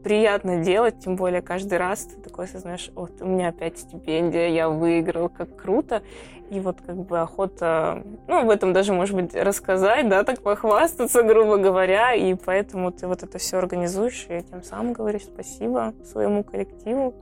приятно 0.02 0.62
делать, 0.62 0.98
тем 1.00 1.16
более 1.16 1.42
каждый 1.42 1.78
раз 1.78 2.04
ты 2.04 2.20
такой 2.20 2.46
осознаешь, 2.46 2.90
вот 2.94 3.20
у 3.20 3.26
меня 3.26 3.48
опять 3.48 3.78
стипендия, 3.78 4.48
я 4.48 4.68
выиграл, 4.68 5.28
как 5.28 5.56
круто. 5.56 6.02
И 6.50 6.60
вот 6.60 6.82
как 6.84 6.96
бы 6.96 7.18
охота, 7.18 8.02
ну, 8.28 8.40
об 8.40 8.50
этом 8.50 8.74
даже, 8.74 8.92
может 8.92 9.16
быть, 9.16 9.34
рассказать, 9.34 10.08
да, 10.10 10.22
так 10.22 10.42
похвастаться, 10.42 11.22
грубо 11.22 11.56
говоря, 11.56 12.12
и 12.12 12.34
поэтому 12.34 12.92
ты 12.92 13.06
вот 13.06 13.22
это 13.22 13.38
все 13.38 13.56
организуешь, 13.56 14.26
и 14.28 14.42
тем 14.42 14.62
самым 14.62 14.92
говоришь 14.92 15.24
спасибо 15.24 15.94
своему 16.04 16.44
коллективу. 16.44 17.14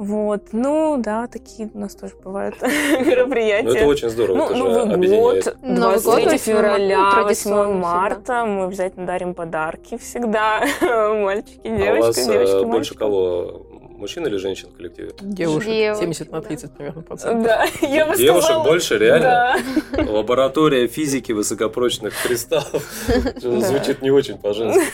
Вот, 0.00 0.54
ну 0.54 0.96
да, 0.96 1.26
такие 1.26 1.68
у 1.74 1.78
нас 1.78 1.94
тоже 1.94 2.14
бывают 2.24 2.54
мероприятия. 2.62 3.68
Ну, 3.68 3.74
это 3.74 3.84
очень 3.84 4.08
здорово, 4.08 4.48
ну, 4.48 4.66
это 4.70 4.86
Новый 4.86 5.08
год, 5.10 5.56
23 5.62 6.38
февраля, 6.38 7.22
8 7.22 7.74
марта, 7.74 8.46
мы 8.46 8.64
обязательно 8.64 9.04
дарим 9.04 9.34
подарки 9.34 9.98
всегда, 9.98 10.62
мальчики, 10.80 11.60
девочки, 11.64 11.90
а 11.90 12.00
у 12.00 12.02
вас 12.02 12.16
девочки, 12.16 12.64
больше 12.64 12.94
кого 12.94 13.66
мужчин 13.98 14.26
или 14.26 14.36
женщин 14.38 14.70
в 14.70 14.76
коллективе? 14.78 15.12
Девушек. 15.20 15.68
Девушек 15.68 16.00
70 16.00 16.32
на 16.32 16.40
30 16.40 16.72
примерно 16.72 17.02
процентов. 17.02 17.44
Да, 17.44 17.66
я 17.86 18.06
бы 18.06 18.16
Девушек 18.16 18.44
сказала... 18.44 18.64
больше, 18.64 18.96
реально? 18.96 19.58
Да. 19.92 20.02
Лаборатория 20.10 20.86
физики 20.86 21.32
высокопрочных 21.32 22.14
кристаллов. 22.22 22.90
Звучит 23.36 24.00
не 24.00 24.10
очень 24.10 24.38
по-женски. 24.38 24.86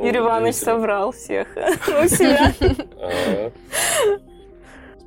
Юрий 0.00 0.18
Иванович 0.18 0.56
собрал 0.56 1.12
всех 1.12 1.46
у 1.56 2.08
себя. 2.08 2.52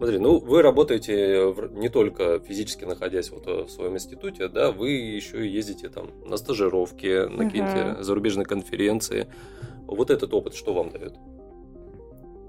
Смотри, 0.03 0.19
ну 0.19 0.37
вы 0.37 0.61
работаете 0.61 1.55
не 1.71 1.87
только 1.87 2.37
физически 2.39 2.83
находясь 2.83 3.31
вот 3.31 3.47
э, 3.47 3.63
в 3.63 3.69
своем 3.69 3.95
институте, 3.95 4.49
да, 4.49 4.69
вы 4.69 4.89
еще 4.89 5.47
ездите 5.49 5.87
там 5.87 6.09
на 6.25 6.35
стажировки, 6.35 7.25
на 7.29 7.45
какие-то 7.45 8.03
зарубежные 8.03 8.45
конференции. 8.45 9.29
Вот 9.87 10.09
этот 10.09 10.33
опыт 10.33 10.55
что 10.55 10.73
вам 10.73 10.89
дает? 10.89 11.13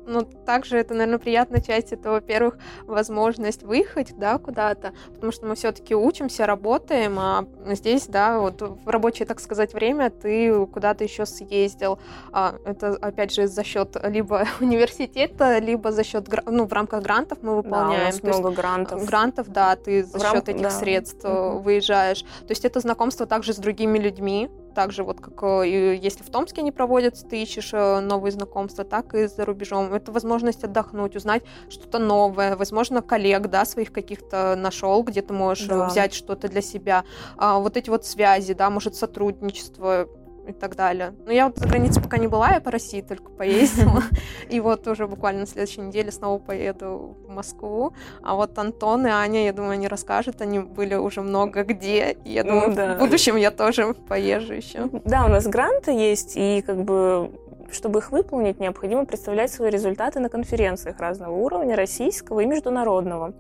Ну, 0.07 0.23
также 0.23 0.79
это, 0.79 0.95
наверное, 0.95 1.19
приятная 1.19 1.61
часть. 1.61 1.93
Это, 1.93 2.11
во-первых, 2.11 2.59
возможность 2.87 3.63
выехать, 3.63 4.17
да, 4.19 4.39
куда-то, 4.39 4.93
потому 5.15 5.33
что 5.33 5.47
мы 5.47 5.55
все-таки 5.55 5.95
учимся, 5.95 6.47
работаем, 6.47 7.19
а 7.19 7.47
здесь, 7.67 8.07
да, 8.07 8.39
вот 8.39 8.61
в 8.61 8.89
рабочее, 8.89 9.27
так 9.27 9.41
сказать, 9.41 9.75
время 9.75 10.11
ты 10.11 10.67
куда-то 10.67 11.05
еще 11.05 11.27
съездил. 11.27 11.99
А 12.33 12.57
это, 12.65 12.91
опять 13.01 13.33
же, 13.33 13.47
за 13.47 13.65
счет 13.65 13.97
либо 14.05 14.47
университета, 14.61 15.59
либо 15.59 15.93
за 15.93 16.05
счет, 16.05 16.29
ну, 16.47 16.67
в 16.67 16.73
рамках 16.73 17.03
грантов 17.03 17.39
мы 17.43 17.57
выполняем. 17.57 18.01
Да, 18.01 18.03
у 18.03 18.07
нас 18.07 18.23
много 18.23 18.49
есть, 18.49 18.61
грантов. 18.61 19.05
Грантов, 19.05 19.49
да, 19.49 19.77
ты 19.77 20.05
за 20.05 20.19
в 20.19 20.23
счет 20.23 20.49
этих 20.49 20.63
да. 20.63 20.71
средств 20.71 21.25
угу. 21.25 21.59
выезжаешь. 21.59 22.23
То 22.23 22.51
есть 22.51 22.65
это 22.65 22.81
знакомство 22.81 23.27
также 23.27 23.53
с 23.53 23.57
другими 23.57 23.99
людьми, 23.99 24.51
также 24.75 25.05
вот 25.05 25.21
как 25.21 25.43
э, 25.43 25.97
если 25.97 26.23
в 26.23 26.31
Томске 26.31 26.61
они 26.61 26.73
проводятся, 26.73 27.27
ты 27.27 27.43
ищешь 27.43 27.71
э, 27.73 28.01
новые 28.01 28.33
знакомства, 28.33 28.85
так 28.85 29.15
и 29.15 29.27
за 29.27 29.45
рубежом. 29.45 29.93
Это 29.93 30.13
возможность 30.13 30.65
отдохнуть, 30.65 31.17
узнать 31.17 31.43
что-то 31.69 31.99
новое, 31.99 32.57
возможно, 32.57 33.03
коллег, 33.03 33.49
да, 33.49 33.65
своих 33.65 33.93
каких-то 33.93 34.57
нашел, 34.57 35.03
где 35.03 35.23
ты 35.23 35.33
можешь 35.33 35.67
да. 35.67 35.87
взять 35.87 36.15
что-то 36.15 36.49
для 36.49 36.63
себя. 36.63 37.05
А, 37.37 37.59
вот 37.59 37.77
эти 37.77 37.91
вот 37.91 38.05
связи, 38.05 38.55
да, 38.55 38.71
может, 38.71 38.95
сотрудничество, 38.95 40.09
и 40.47 40.53
так 40.53 40.77
далее. 40.77 41.15
Но 41.25 41.33
я 41.33 41.47
вот 41.47 41.59
за 41.59 41.67
границей 41.67 42.03
пока 42.03 42.19
не 42.19 42.27
была, 42.27 42.53
я 42.53 42.61
по 42.61 42.71
России 42.71 43.01
только 43.01 43.31
поездила. 43.31 44.03
И 44.51 44.61
вот 44.61 44.87
уже 44.87 45.07
буквально 45.07 45.41
на 45.41 45.47
следующей 45.47 45.81
неделе 45.81 46.11
снова 46.13 46.39
поеду 46.39 47.17
в 47.27 47.31
Москву. 47.31 47.93
А 48.23 48.35
вот 48.35 48.59
Антон 48.59 49.07
и 49.07 49.11
Аня, 49.11 49.45
я 49.45 49.53
думаю, 49.53 49.73
они 49.73 49.89
расскажут, 49.89 50.41
они 50.41 50.61
были 50.61 50.95
уже 50.95 51.23
много 51.23 51.65
где. 51.65 52.13
И 52.25 52.33
я 52.33 52.45
думаю, 52.45 52.71
ну, 52.71 52.75
да. 52.77 52.95
в 52.97 52.99
будущем 52.99 53.37
я 53.37 53.51
тоже 53.51 53.95
поезжу 53.95 54.55
еще. 54.55 54.89
Да, 55.05 55.25
у 55.25 55.29
нас 55.29 55.47
гранты 55.47 55.93
есть, 55.93 56.35
и 56.37 56.63
как 56.63 56.85
бы 56.85 57.31
чтобы 57.73 57.99
их 57.99 58.13
выполнить, 58.13 58.61
необходимо 58.61 59.05
представлять 59.05 59.51
свои 59.51 59.71
результаты 59.71 60.21
на 60.21 60.29
конференциях 60.29 61.01
разного 61.01 61.35
уровня, 61.35 61.75
российского 61.75 62.41
и 62.41 62.47
международного. 62.47 63.35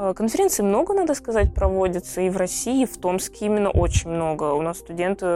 Э, 0.00 0.14
конференций 0.14 0.64
много, 0.64 0.94
надо 0.94 1.14
сказать, 1.14 1.52
проводится. 1.52 2.22
И 2.22 2.30
в 2.30 2.36
России, 2.38 2.82
и 2.82 2.86
в 2.86 2.96
Томске 2.96 3.46
именно 3.46 3.70
очень 3.70 4.10
много. 4.10 4.54
У 4.54 4.62
нас 4.62 4.78
студенты 4.78 5.26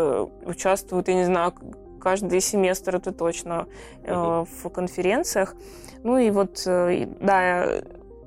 участвуют, 0.47 1.09
я 1.09 1.15
не 1.15 1.25
знаю, 1.25 1.53
каждый 2.01 2.41
семестр 2.41 2.97
это 2.97 3.13
точно 3.13 3.67
uh-huh. 4.03 4.47
в 4.63 4.69
конференциях. 4.71 5.55
Ну 6.03 6.17
и 6.17 6.31
вот, 6.31 6.63
э, 6.67 7.07
да, 7.21 7.83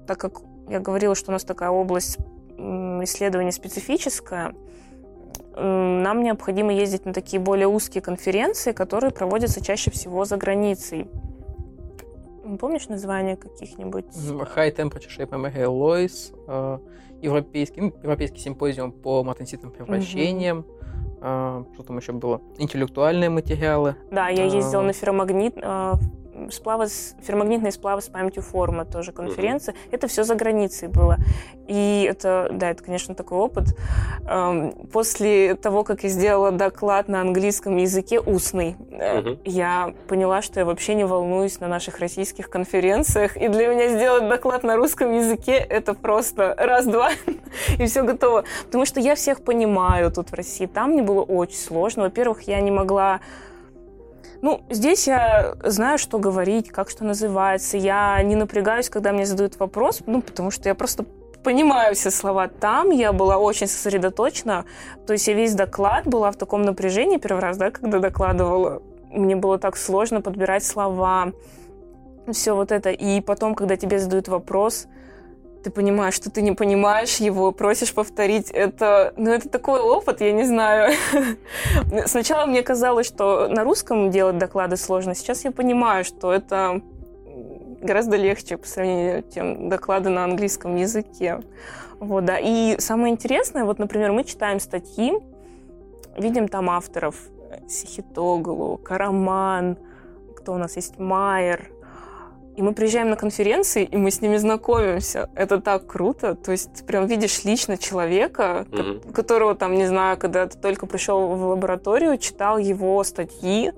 так 0.06 0.20
как 0.20 0.42
я 0.70 0.80
говорила, 0.80 1.16
что 1.16 1.32
у 1.32 1.34
нас 1.34 1.44
такая 1.44 1.72
область 1.72 2.18
исследования 2.58 3.52
специфическая, 3.52 4.56
нам 5.56 6.24
необходимо 6.24 6.74
ездить 6.74 7.06
на 7.06 7.14
такие 7.14 7.40
более 7.40 7.68
узкие 7.68 8.02
конференции, 8.02 8.72
которые 8.74 9.12
проводятся 9.12 9.64
чаще 9.64 9.92
всего 9.92 10.26
за 10.26 10.38
границей. 10.38 11.08
Помнишь 12.60 12.88
название 12.88 13.36
каких-нибудь? 13.36 14.06
High 14.06 14.76
Temperature 14.76 15.10
Shape 15.18 15.30
Memory 15.30 15.66
Alloys, 15.66 16.34
э, 16.48 16.80
европейский, 17.22 17.82
ну, 17.82 17.94
европейский 18.02 18.40
симпозиум 18.40 18.92
по 18.92 19.24
матенситным 19.24 19.72
превращениям, 19.72 20.60
угу. 20.60 21.74
что 21.74 21.84
там 21.86 21.98
еще 21.98 22.14
было? 22.14 22.42
Интеллектуальные 22.58 23.30
материалы. 23.30 23.96
Да, 24.12 24.30
я 24.30 24.46
ездила 24.46 24.84
а... 24.84 24.86
на 24.86 24.94
ферромагнит, 24.94 25.58
сплавы 26.52 26.88
с, 26.88 27.16
ферромагнитные 27.22 27.72
сплавы 27.72 28.02
с 28.02 28.08
памятью 28.08 28.44
формы, 28.44 28.86
тоже 28.86 29.12
конференция. 29.12 29.74
Mm-hmm. 29.74 29.90
Это 29.92 30.08
все 30.08 30.24
за 30.24 30.36
границей 30.36 30.88
было. 30.88 31.18
И 31.68 32.08
это, 32.10 32.50
да, 32.52 32.72
это, 32.72 32.84
конечно, 32.84 33.14
такой 33.14 33.40
опыт. 33.40 33.78
Эм, 34.28 34.72
после 34.92 35.56
того, 35.56 35.84
как 35.84 36.04
я 36.04 36.10
сделала 36.10 36.52
доклад 36.52 37.08
на 37.10 37.22
английском 37.22 37.76
языке 37.78 38.20
устный, 38.20 38.76
mm-hmm. 38.90 39.40
я 39.46 39.94
поняла, 40.08 40.42
что 40.42 40.60
я 40.60 40.66
вообще 40.66 40.96
не 40.96 41.06
волнуюсь 41.06 41.60
на 41.60 41.68
наших 41.68 42.00
российских 42.00 42.50
конференциях. 42.50 43.36
И 43.36 43.48
для 43.48 43.68
меня 43.68 43.90
сделать 43.90 44.30
доклад 44.30 44.64
на 44.64 44.76
русском 44.78 45.12
языке 45.14 45.54
это 45.54 45.94
просто 45.94 46.56
раз-два 46.58 47.12
и 47.78 47.86
все 47.86 48.04
готово. 48.04 48.46
Потому 48.66 48.86
что 48.86 49.00
я 49.00 49.16
всех 49.16 49.42
понимаю 49.42 50.12
тут 50.12 50.30
в 50.30 50.34
России. 50.34 50.66
Там 50.66 50.92
мне 50.92 51.02
было 51.02 51.22
очень 51.22 51.58
сложно. 51.58 52.04
Во-первых, 52.04 52.44
я 52.44 52.62
не 52.62 52.72
могла 52.72 53.20
ну, 54.42 54.62
здесь 54.70 55.08
я 55.08 55.56
знаю, 55.64 55.98
что 55.98 56.20
говорить, 56.20 56.70
как 56.70 56.90
что 56.90 57.04
называется. 57.04 57.78
Я 57.78 58.22
не 58.24 58.36
напрягаюсь, 58.36 58.90
когда 58.90 59.12
мне 59.12 59.26
задают 59.26 59.60
вопрос, 59.60 60.02
ну, 60.06 60.22
потому 60.22 60.52
что 60.52 60.70
я 60.70 60.76
просто 60.76 61.06
понимаю 61.44 61.96
все 61.96 62.12
слова. 62.12 62.48
Там 62.48 62.90
я 62.92 63.14
была 63.14 63.38
очень 63.38 63.68
сосредоточена. 63.68 64.66
То 65.06 65.14
есть 65.14 65.28
я 65.28 65.34
весь 65.34 65.54
доклад 65.54 66.06
была 66.06 66.32
в 66.32 66.36
таком 66.36 66.64
напряжении 66.64 67.18
первый 67.18 67.40
раз, 67.40 67.58
да, 67.58 67.72
когда 67.72 68.00
докладывала. 68.00 68.82
Мне 69.12 69.36
было 69.36 69.58
так 69.58 69.78
сложно 69.78 70.22
подбирать 70.22 70.64
слова, 70.66 71.32
все 72.32 72.54
вот 72.54 72.72
это. 72.72 72.90
И 72.90 73.22
потом, 73.22 73.56
когда 73.56 73.78
тебе 73.78 74.00
задают 74.00 74.28
вопрос, 74.28 74.88
ты 75.68 75.72
понимаешь, 75.72 76.14
что 76.14 76.32
ты 76.32 76.42
не 76.42 76.54
понимаешь 76.54 77.18
его, 77.18 77.52
просишь 77.52 77.94
повторить. 77.94 78.52
Это, 78.52 79.14
ну, 79.18 79.32
это 79.32 79.50
такой 79.50 79.82
опыт, 79.82 80.22
я 80.22 80.32
не 80.32 80.46
знаю. 80.46 80.94
Сначала 82.06 82.46
мне 82.46 82.64
казалось, 82.64 83.06
что 83.06 83.50
на 83.50 83.66
русском 83.66 84.10
делать 84.10 84.38
доклады 84.38 84.78
сложно. 84.78 85.14
Сейчас 85.14 85.44
я 85.44 85.52
понимаю, 85.52 86.06
что 86.06 86.32
это 86.32 86.82
гораздо 87.82 88.16
легче 88.16 88.56
по 88.56 88.66
сравнению 88.66 89.24
с 89.24 89.34
тем 89.34 89.68
доклады 89.68 90.10
на 90.10 90.24
английском 90.24 90.78
языке. 90.78 91.42
Вот, 92.00 92.24
да. 92.24 92.38
И 92.40 92.80
самое 92.80 93.14
интересное, 93.14 93.66
вот, 93.66 93.78
например, 93.78 94.14
мы 94.14 94.24
читаем 94.24 94.62
статьи, 94.62 95.12
видим 96.16 96.48
там 96.48 96.70
авторов 96.70 97.16
Сихитоглу, 97.68 98.78
Караман, 98.78 99.78
кто 100.38 100.54
у 100.54 100.58
нас 100.58 100.78
есть, 100.78 100.98
Майер– 100.98 101.70
и 102.58 102.62
мы 102.64 102.74
приезжаем 102.74 103.12
на 103.12 103.16
конференции, 103.16 103.84
и 103.84 103.98
мы 103.98 104.10
с 104.10 104.20
ними 104.20 104.38
знакомимся. 104.38 105.30
Это 105.36 105.62
так 105.62 105.86
круто. 105.86 106.34
То 106.34 106.52
есть 106.52 106.88
прям 106.88 107.06
видишь 107.06 107.44
лично 107.46 107.78
человека, 107.78 108.66
mm-hmm. 108.72 109.12
которого 109.14 109.54
там, 109.54 109.76
не 109.76 109.86
знаю, 109.86 110.18
когда 110.18 110.48
ты 110.48 110.58
только 110.58 110.88
пришел 110.88 111.28
в 111.28 111.50
лабораторию, 111.50 112.18
читал 112.18 112.58
его 112.58 113.04
статьи, 113.04 113.74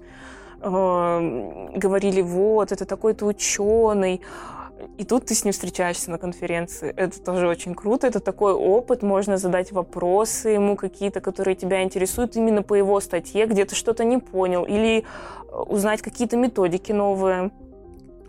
э, 0.62 1.72
говорили, 1.76 2.22
вот, 2.22 2.72
это 2.72 2.86
такой-то 2.86 3.26
ученый. 3.26 4.22
И 4.98 5.04
тут 5.04 5.26
ты 5.26 5.36
с 5.36 5.44
ним 5.44 5.52
встречаешься 5.52 6.10
на 6.10 6.18
конференции. 6.18 6.94
Это 6.96 7.22
тоже 7.22 7.50
очень 7.50 7.76
круто. 7.76 8.08
Это 8.08 8.22
такой 8.22 8.54
опыт. 8.54 9.04
Можно 9.04 9.38
задать 9.38 9.74
вопросы 9.74 10.50
ему 10.50 10.78
какие-то, 10.78 11.20
которые 11.20 11.56
тебя 11.56 11.84
интересуют 11.84 12.38
именно 12.38 12.64
по 12.64 12.76
его 12.76 13.02
статье, 13.02 13.46
где 13.46 13.66
ты 13.66 13.76
что-то 13.76 14.06
не 14.06 14.20
понял. 14.20 14.64
Или 14.64 15.00
э, 15.00 15.58
узнать 15.68 16.02
какие-то 16.02 16.38
методики 16.38 16.94
новые 16.94 17.52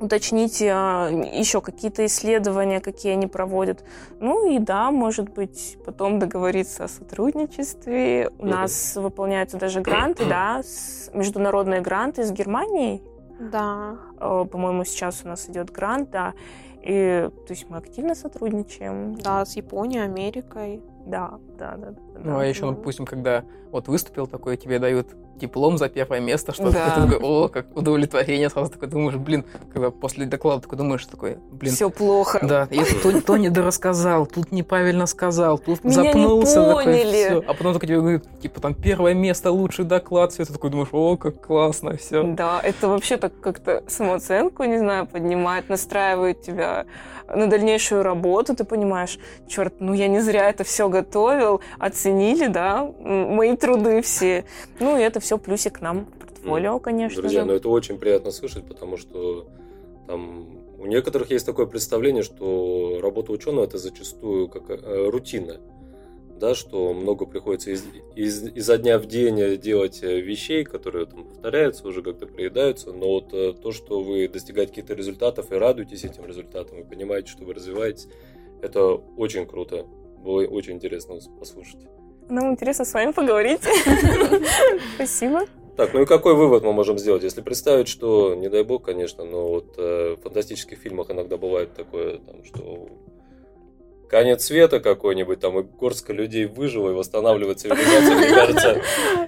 уточнить 0.01 0.63
а, 0.63 1.09
еще 1.11 1.61
какие-то 1.61 2.05
исследования, 2.07 2.81
какие 2.81 3.13
они 3.13 3.27
проводят. 3.27 3.85
Ну 4.19 4.51
и 4.51 4.59
да, 4.59 4.91
может 4.91 5.29
быть, 5.31 5.79
потом 5.85 6.19
договориться 6.19 6.85
о 6.85 6.89
сотрудничестве. 6.89 8.31
У 8.39 8.47
нас 8.47 8.97
выполняются 8.97 9.59
даже 9.59 9.81
гранты, 9.81 10.25
да, 10.27 10.63
международные 11.13 11.81
гранты 11.81 12.25
с 12.25 12.33
Германией. 12.33 13.03
Да. 13.39 13.97
По-моему, 14.19 14.85
сейчас 14.85 15.23
у 15.25 15.29
нас 15.29 15.49
идет 15.49 15.71
грант, 15.71 16.11
да. 16.11 16.35
И, 16.83 17.29
то 17.47 17.51
есть 17.51 17.69
мы 17.69 17.77
активно 17.77 18.15
сотрудничаем. 18.15 19.15
Да, 19.17 19.45
с 19.45 19.55
Японией, 19.55 20.03
Америкой. 20.03 20.83
Да, 21.07 21.39
да, 21.59 21.77
да. 21.77 21.95
Ну, 22.15 22.25
да, 22.25 22.41
а 22.41 22.45
еще, 22.45 22.71
допустим, 22.71 23.05
когда 23.07 23.45
вот 23.71 23.89
выступил 23.89 24.27
такой, 24.27 24.57
тебе 24.57 24.79
дают 24.79 25.09
диплом 25.41 25.79
за 25.79 25.89
первое 25.89 26.21
место, 26.21 26.53
что 26.53 26.71
да. 26.71 26.91
ты 26.91 27.01
такой, 27.03 27.19
о, 27.19 27.49
как 27.49 27.77
удовлетворение, 27.77 28.51
сразу 28.51 28.71
такой 28.71 28.89
думаешь, 28.89 29.17
блин, 29.17 29.45
когда 29.73 29.91
после 29.91 30.27
доклада 30.27 30.63
такой 30.63 30.79
думаешь, 30.79 31.05
такой, 31.07 31.39
блин. 31.51 31.75
Все 31.75 31.91
плохо. 31.91 32.39
Да, 32.43 32.69
я 32.71 32.85
то, 33.03 33.21
то 33.21 33.37
недорассказал, 33.37 34.27
тут 34.27 34.53
неправильно 34.53 35.07
сказал, 35.07 35.59
тут 35.59 35.83
Меня 35.85 35.95
запнулся. 35.95 36.61
Не 36.61 36.73
поняли. 36.73 37.25
Такой, 37.25 37.41
все. 37.41 37.45
А 37.47 37.55
потом 37.55 37.73
такой 37.73 37.89
тебе 37.89 38.01
говорят, 38.01 38.41
типа, 38.41 38.61
там 38.61 38.75
первое 38.75 39.15
место, 39.15 39.51
лучший 39.51 39.85
доклад, 39.85 40.33
все, 40.33 40.45
ты 40.45 40.53
такой 40.53 40.71
думаешь, 40.71 40.89
о, 40.93 41.17
как 41.17 41.41
классно, 41.41 41.97
все. 41.97 42.23
Да, 42.23 42.61
это 42.63 42.89
вообще 42.89 43.17
так 43.17 43.33
как-то 43.41 43.83
самооценку, 43.89 44.65
не 44.65 44.79
знаю, 44.79 45.07
поднимает, 45.07 45.69
настраивает 45.69 46.43
тебя 46.43 46.87
на 47.35 47.47
дальнейшую 47.47 48.03
работу, 48.03 48.55
ты 48.57 48.65
понимаешь, 48.65 49.19
черт, 49.49 49.75
ну 49.79 49.95
я 49.95 50.09
не 50.09 50.21
зря 50.21 50.49
это 50.51 50.65
все 50.65 50.89
готовил, 50.89 51.61
оценили, 51.79 52.47
да, 52.47 52.91
мои 53.01 53.57
труды 53.57 54.03
все. 54.03 54.45
Ну 54.79 54.99
и 54.99 55.01
это 55.03 55.21
все 55.21 55.30
плюсик 55.39 55.79
к 55.79 55.81
нам, 55.81 56.07
портфолио, 56.07 56.79
конечно 56.79 57.21
Друзья, 57.21 57.41
же. 57.41 57.47
ну 57.47 57.55
это 57.55 57.69
очень 57.69 57.99
приятно 57.99 58.31
слышать, 58.31 58.65
потому 58.65 58.97
что 58.97 59.47
там 60.07 60.59
у 60.79 60.87
некоторых 60.87 61.31
есть 61.31 61.47
такое 61.47 61.67
представление, 61.67 62.23
что 62.23 62.99
работа 63.03 63.33
ученого 63.33 63.65
это 63.65 63.79
зачастую 63.79 64.49
как 64.49 64.71
э, 64.71 65.09
рутина 65.11 65.61
да, 66.41 66.55
что 66.55 66.95
много 66.95 67.27
приходится 67.27 67.71
из, 67.71 67.85
из, 68.17 68.49
изо 68.57 68.79
дня 68.79 68.99
в 68.99 69.07
день 69.07 69.59
делать 69.61 70.03
э, 70.03 70.21
вещей, 70.21 70.65
которые 70.65 71.07
там 71.07 71.25
повторяются, 71.25 71.87
уже 71.87 72.03
как-то 72.03 72.27
приедаются, 72.27 72.93
но 72.93 73.07
вот 73.07 73.33
э, 73.33 73.53
то, 73.53 73.71
что 73.71 74.01
вы 74.01 74.27
достигаете 74.27 74.71
каких-то 74.71 74.95
результатов 74.95 75.53
и 75.53 75.57
радуетесь 75.57 76.03
этим 76.03 76.25
результатам, 76.25 76.81
и 76.81 76.85
понимаете, 76.85 77.31
что 77.31 77.45
вы 77.45 77.55
развиваетесь, 77.55 78.09
это 78.63 78.95
очень 78.95 79.47
круто. 79.47 79.87
Было 80.25 80.43
очень 80.47 80.75
интересно 80.75 81.19
послушать. 81.39 81.81
Нам 82.31 82.53
интересно 82.53 82.85
с 82.85 82.95
вами 82.95 83.13
поговорить. 83.13 83.63
Спасибо. 84.95 85.43
Так, 85.77 85.95
ну 85.95 86.03
и 86.03 86.07
какой 86.07 86.35
вывод 86.35 86.63
мы 86.63 86.73
можем 86.73 86.99
сделать? 86.99 87.23
Если 87.23 87.41
представить, 87.41 87.89
что, 87.89 88.35
не 88.35 88.49
дай 88.49 88.63
бог, 88.63 88.85
конечно, 88.85 89.25
но 89.25 89.49
вот 89.49 89.75
э, 89.79 90.17
в 90.19 90.23
фантастических 90.23 90.79
фильмах 90.79 91.11
иногда 91.11 91.37
бывает 91.37 91.75
такое, 91.75 92.19
там, 92.19 92.45
что 92.45 92.89
конец 94.09 94.45
света 94.45 94.81
какой-нибудь, 94.81 95.41
там 95.41 95.59
и 95.59 95.63
горстка 95.63 96.13
людей 96.13 96.47
выжила 96.47 96.91
и 96.91 96.95
восстанавливает 96.95 97.61
цивилизацию. 97.61 98.19
Мне 98.19 98.29
кажется, 98.29 98.83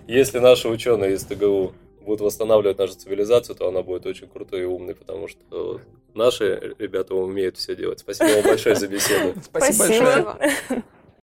если 0.07 0.39
наши 0.41 0.69
ученые 0.69 1.15
из 1.15 1.25
ТГУ 1.25 1.73
будут 2.03 2.21
восстанавливать 2.21 2.79
нашу 2.79 2.95
цивилизацию, 2.95 3.57
то 3.57 3.69
она 3.69 3.83
будет 3.83 4.07
очень 4.07 4.29
крутой 4.29 4.63
и 4.63 4.65
умной, 4.65 4.95
потому 4.95 5.29
что 5.29 5.81
наши 6.15 6.75
ребята 6.79 7.15
умеют 7.15 7.57
все 7.57 7.75
делать. 7.75 8.01
Спасибо 8.01 8.29
вам 8.29 8.43
большое 8.43 8.75
за 8.75 8.89
беседу. 8.89 9.35
Спасибо, 9.43 9.85
Спасибо. 9.85 10.37
большое. 10.39 10.83